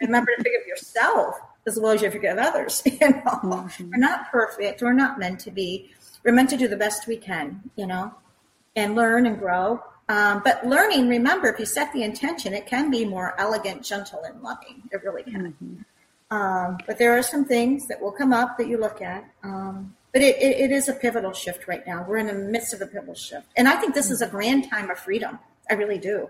[0.00, 1.36] Remember to forgive yourself
[1.66, 2.82] as well as you forgive others.
[3.00, 3.90] You know, mm-hmm.
[3.90, 4.82] we're not perfect.
[4.82, 5.90] We're not meant to be.
[6.24, 8.12] We're meant to do the best we can, you know,
[8.76, 9.82] and learn and grow.
[10.08, 14.20] Um, but learning, remember, if you set the intention, it can be more elegant, gentle,
[14.24, 14.82] and loving.
[14.90, 15.54] It really can.
[15.62, 15.82] Mm-hmm.
[16.30, 19.28] Um, but there are some things that will come up that you look at.
[19.42, 22.04] Um, but it, it, it is a pivotal shift right now.
[22.08, 23.46] We're in the midst of a pivotal shift.
[23.56, 25.38] And I think this is a grand time of freedom.
[25.70, 26.28] I really do.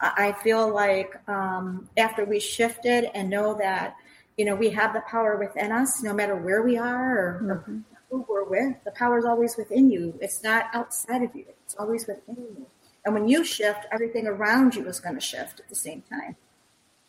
[0.00, 3.94] I feel like um, after we shifted and know that,
[4.36, 7.78] you know, we have the power within us, no matter where we are or, mm-hmm.
[8.10, 10.18] who we're with, the power is always within you.
[10.20, 12.66] It's not outside of you, it's always within you.
[13.04, 16.34] And when you shift, everything around you is going to shift at the same time.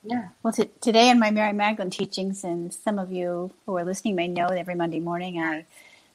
[0.04, 0.30] Yeah.
[0.42, 4.16] Well, t- today in my Mary Magdalene teachings, and some of you who are listening
[4.16, 5.66] may know that every Monday morning I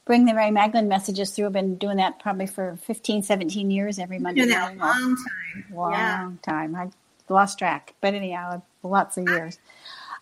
[0.05, 1.47] bring the Mary Magdalene messages through.
[1.47, 4.77] I've been doing that probably for 15, 17 years every Monday doing morning.
[4.77, 5.65] That long time.
[5.73, 6.31] Long yeah.
[6.43, 6.75] time.
[6.75, 6.89] I
[7.29, 9.57] lost track, but anyhow, lots of years.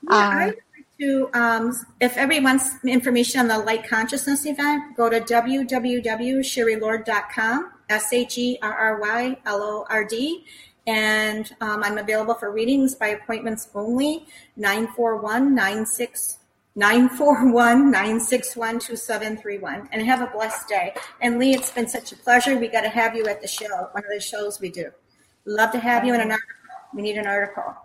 [0.03, 0.53] Yeah, um, I,
[0.99, 8.37] to, um, if everyone's information on the Light Consciousness event, go to www.sherrylord.com, S H
[8.37, 10.45] E R R Y L O R D.
[10.87, 14.25] And um, I'm available for readings by appointments only,
[14.55, 19.89] 941 941 961 2731.
[19.91, 20.93] And have a blessed day.
[21.21, 22.57] And Lee, it's been such a pleasure.
[22.57, 24.91] We got to have you at the show, one of the shows we do.
[25.45, 26.53] Love to have you in an article.
[26.93, 27.75] We need an article.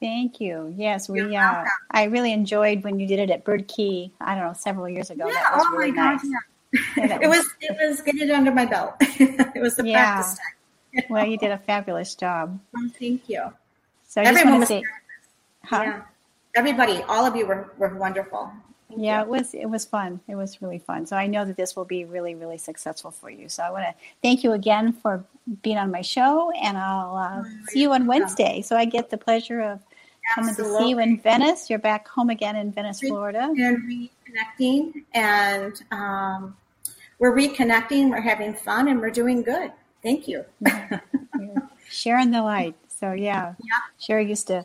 [0.00, 0.72] Thank you.
[0.76, 1.36] Yes, we.
[1.36, 4.12] Uh, I really enjoyed when you did it at Bird Key.
[4.20, 5.26] I don't know, several years ago.
[5.26, 6.22] Yeah, that was oh really my nice.
[6.22, 6.30] God,
[6.96, 7.18] yeah.
[7.20, 8.94] it was it was getting it under my belt.
[9.00, 10.14] it was the Yeah.
[10.14, 10.54] practice time.
[11.10, 12.58] Well, you did a fabulous job.
[12.76, 13.52] Oh, thank you.
[14.06, 14.90] So I just Everyone want to was say,
[15.64, 15.82] huh?
[15.82, 16.02] Yeah.
[16.56, 18.50] Everybody, all of you were, were wonderful.
[18.88, 19.24] Thank yeah, you.
[19.24, 20.20] it was it was fun.
[20.28, 21.04] It was really fun.
[21.04, 23.48] So I know that this will be really really successful for you.
[23.50, 25.22] So I want to thank you again for
[25.62, 28.62] being on my show, and I'll uh, see you on Wednesday.
[28.62, 29.80] So I get the pleasure of
[30.34, 31.68] coming to see you in Venice.
[31.68, 33.52] You're back home again in Venice, Florida.
[33.58, 36.56] and reconnecting and um,
[37.18, 39.72] we're reconnecting we're having fun and we're doing good
[40.02, 40.44] thank you
[41.88, 42.74] sharing the light.
[42.88, 43.74] So yeah, yeah.
[43.98, 44.64] Sherry used to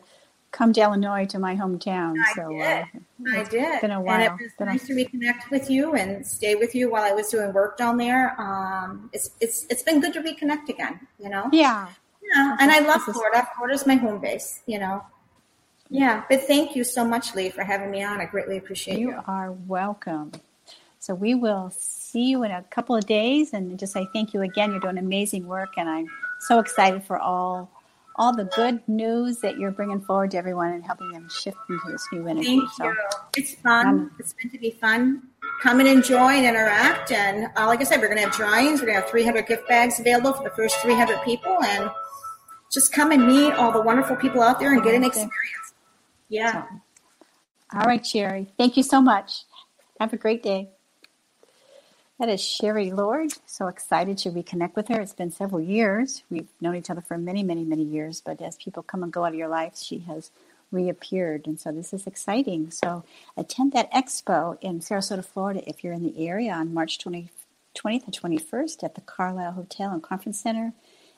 [0.50, 2.14] come to Illinois to my hometown.
[2.18, 2.60] I so did.
[2.62, 2.84] Uh,
[3.36, 3.80] I it's did.
[3.80, 4.14] Been a while.
[4.20, 7.02] And it was Been a- nice to reconnect with you and stay with you while
[7.02, 8.40] I was doing work down there.
[8.40, 11.00] Um, it's it's it's been good to reconnect again.
[11.18, 11.48] You know.
[11.52, 11.88] yeah.
[12.34, 13.46] Yeah, and I love Florida.
[13.54, 14.62] Florida's my home base.
[14.66, 15.04] You know.
[15.90, 18.18] Yeah, but thank you so much, Lee, for having me on.
[18.20, 19.10] I greatly appreciate you.
[19.10, 20.32] You are welcome.
[20.98, 21.68] So we will
[22.14, 24.70] see you in a couple of days and just say thank you again.
[24.70, 26.06] You're doing amazing work and I'm
[26.38, 27.70] so excited for all
[28.16, 31.90] all the good news that you're bringing forward to everyone and helping them shift into
[31.90, 32.60] this new energy.
[32.60, 32.96] Thank so you.
[33.36, 33.86] It's fun.
[33.88, 35.24] Um, it's meant to be fun.
[35.60, 37.10] Come and enjoy and interact.
[37.10, 38.80] And uh, like I said, we're going to have drawings.
[38.80, 41.58] We're going to have 300 gift bags available for the first 300 people.
[41.64, 41.90] And
[42.72, 45.74] just come and meet all the wonderful people out there and get an experience.
[46.28, 46.66] Yeah.
[47.74, 48.46] all right, Sherry.
[48.56, 49.42] Thank you so much.
[49.98, 50.70] Have a great day.
[52.20, 53.32] That is Sherry Lord.
[53.44, 55.00] So excited to reconnect with her.
[55.00, 56.22] It's been several years.
[56.30, 58.22] We've known each other for many, many, many years.
[58.24, 60.30] But as people come and go out of your life, she has
[60.70, 61.48] reappeared.
[61.48, 62.70] And so this is exciting.
[62.70, 63.02] So
[63.36, 67.30] attend that expo in Sarasota, Florida, if you're in the area on March 20,
[67.76, 70.72] 20th and 21st at the Carlisle Hotel and Conference Center.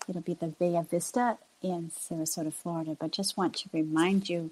[0.09, 2.97] It'll be the Bahia Vista in Sarasota, Florida.
[2.99, 4.51] But just want to remind you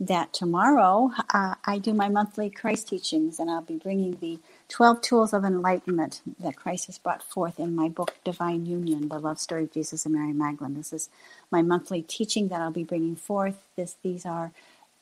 [0.00, 4.38] that tomorrow uh, I do my monthly Christ teachings, and I'll be bringing the
[4.68, 9.18] 12 tools of enlightenment that Christ has brought forth in my book, Divine Union The
[9.20, 10.74] Love Story of Jesus and Mary Magdalene.
[10.74, 11.10] This is
[11.50, 13.56] my monthly teaching that I'll be bringing forth.
[13.76, 14.52] This, these are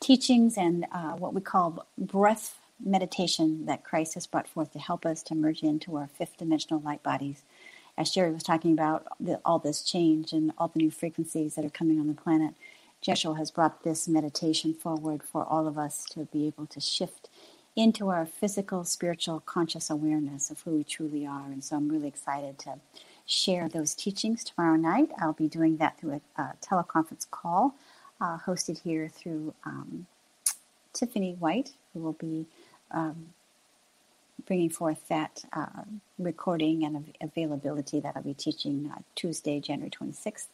[0.01, 5.07] teachings and uh, what we call breath meditation that Christ has brought forth to help
[5.07, 7.43] us to merge into our fifth dimensional light bodies.
[7.99, 11.65] As Sherry was talking about the, all this change and all the new frequencies that
[11.65, 12.55] are coming on the planet,
[13.03, 17.31] Jeshua has brought this meditation forward for all of us to be able to shift
[17.77, 21.47] into our physical, spiritual, conscious awareness of who we truly are.
[21.47, 22.77] And so I'm really excited to
[23.27, 25.11] share those teachings tomorrow night.
[25.19, 27.75] I'll be doing that through a, a teleconference call
[28.21, 30.07] uh, hosted here through um,
[30.95, 32.47] Tiffany White, who will be
[32.93, 33.29] um,
[34.47, 35.85] bringing forth that uh,
[36.19, 40.47] recording and av- availability that I'll be teaching uh, Tuesday, January 26th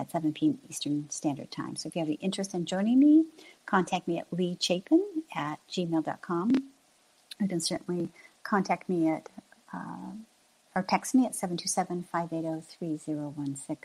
[0.00, 0.58] at 7 p.m.
[0.68, 1.76] Eastern Standard Time.
[1.76, 3.26] So if you have any interest in joining me,
[3.66, 5.00] contact me at leechapin
[5.34, 6.50] at gmail.com.
[7.40, 8.08] You can certainly
[8.42, 9.28] contact me at
[9.72, 10.12] uh,
[10.74, 13.76] or text me at 727-580-3016.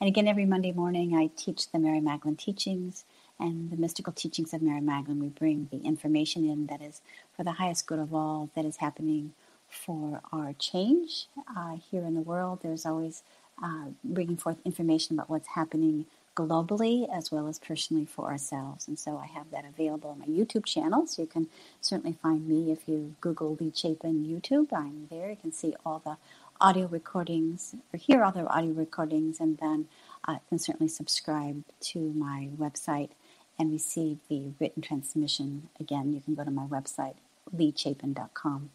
[0.00, 3.04] And again, every Monday morning, I teach the Mary Magdalene teachings
[3.38, 5.20] and the mystical teachings of Mary Magdalene.
[5.20, 7.00] We bring the information in that is
[7.34, 9.32] for the highest good of all that is happening
[9.68, 12.60] for our change uh, here in the world.
[12.62, 13.22] There's always
[13.62, 18.86] uh, bringing forth information about what's happening globally as well as personally for ourselves.
[18.86, 21.06] And so I have that available on my YouTube channel.
[21.06, 21.48] So you can
[21.80, 24.72] certainly find me if you Google Lee Chapin YouTube.
[24.72, 25.30] I'm there.
[25.30, 26.18] You can see all the
[26.60, 29.88] audio recordings or hear all the audio recordings and then
[30.28, 33.10] uh, can certainly subscribe to my website
[33.58, 35.68] and receive the written transmission.
[35.80, 37.14] Again, you can go to my website,
[37.54, 38.70] leechapin.com.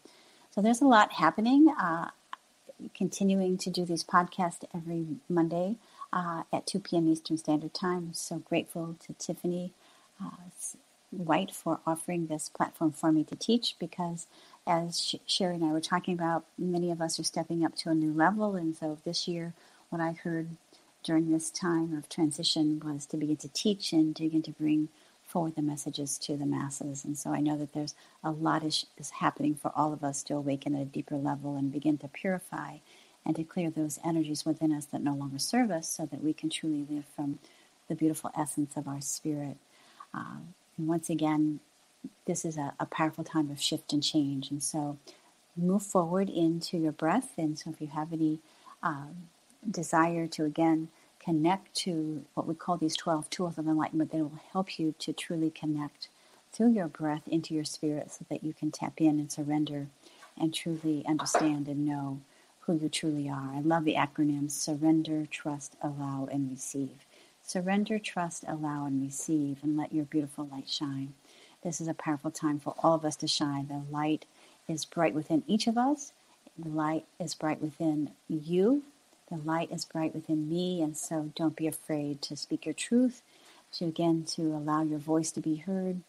[0.50, 1.68] So there's a lot happening.
[1.80, 2.08] Uh,
[2.94, 5.76] continuing to do these podcasts every Monday
[6.12, 7.08] uh, at 2 p.m.
[7.08, 8.12] Eastern Standard Time.
[8.14, 9.72] So grateful to Tiffany
[10.22, 10.30] uh,
[11.10, 14.26] White for offering this platform for me to teach because,
[14.66, 17.90] as Sh- Sherry and I were talking about, many of us are stepping up to
[17.90, 18.56] a new level.
[18.56, 19.54] And so this year,
[19.90, 20.56] what I heard
[21.04, 24.88] during this time of transition was to begin to teach and to begin to bring
[25.32, 27.04] forward the messages to the masses.
[27.04, 30.22] And so I know that there's a lot is, is happening for all of us
[30.24, 32.76] to awaken at a deeper level and begin to purify
[33.26, 36.34] and to clear those energies within us that no longer serve us so that we
[36.34, 37.38] can truly live from
[37.88, 39.56] the beautiful essence of our spirit.
[40.14, 40.40] Uh,
[40.78, 41.60] and once again,
[42.26, 44.50] this is a, a powerful time of shift and change.
[44.50, 44.98] And so
[45.56, 47.32] move forward into your breath.
[47.38, 48.40] And so if you have any
[48.82, 49.28] um,
[49.70, 50.88] desire to again
[51.24, 55.12] connect to what we call these 12 tools of enlightenment, they will help you to
[55.12, 56.08] truly connect
[56.52, 59.88] through your breath into your spirit so that you can tap in and surrender
[60.38, 62.20] and truly understand and know
[62.60, 63.52] who you truly are.
[63.54, 67.06] I love the acronyms surrender, trust, allow, and receive.
[67.42, 71.14] Surrender, trust, allow, and receive, and let your beautiful light shine.
[71.62, 73.68] This is a powerful time for all of us to shine.
[73.68, 74.26] The light
[74.68, 76.12] is bright within each of us.
[76.58, 78.82] The light is bright within you.
[79.32, 80.82] The light is bright within me.
[80.82, 83.22] And so don't be afraid to speak your truth,
[83.74, 86.02] to again, to allow your voice to be heard,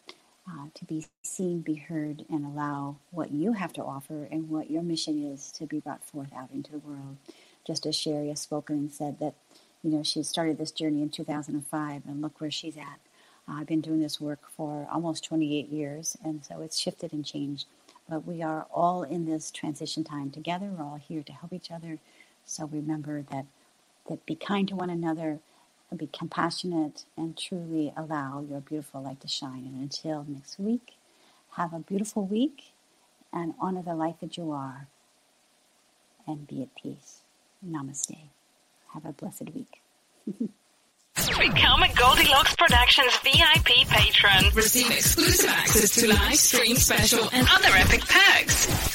[0.48, 4.70] uh, to be seen, be heard, and allow what you have to offer and what
[4.70, 7.18] your mission is to be brought forth out into the world.
[7.66, 9.34] Just as Sherry has spoken and said that,
[9.82, 13.00] you know, she started this journey in 2005, and look where she's at.
[13.48, 17.26] Uh, I've been doing this work for almost 28 years, and so it's shifted and
[17.26, 17.66] changed.
[18.08, 20.66] But we are all in this transition time together.
[20.66, 21.98] We're all here to help each other.
[22.46, 23.46] So remember that
[24.08, 25.40] that be kind to one another,
[25.96, 29.64] be compassionate, and truly allow your beautiful light to shine.
[29.64, 30.94] And until next week,
[31.52, 32.72] have a beautiful week
[33.32, 34.88] and honor the light that you are
[36.26, 37.20] and be at peace.
[37.66, 38.16] Namaste.
[38.92, 39.80] Have a blessed week.
[41.16, 44.52] Become a Goldilocks Productions VIP patron.
[44.54, 48.93] Receive exclusive access to live stream special and other epic perks.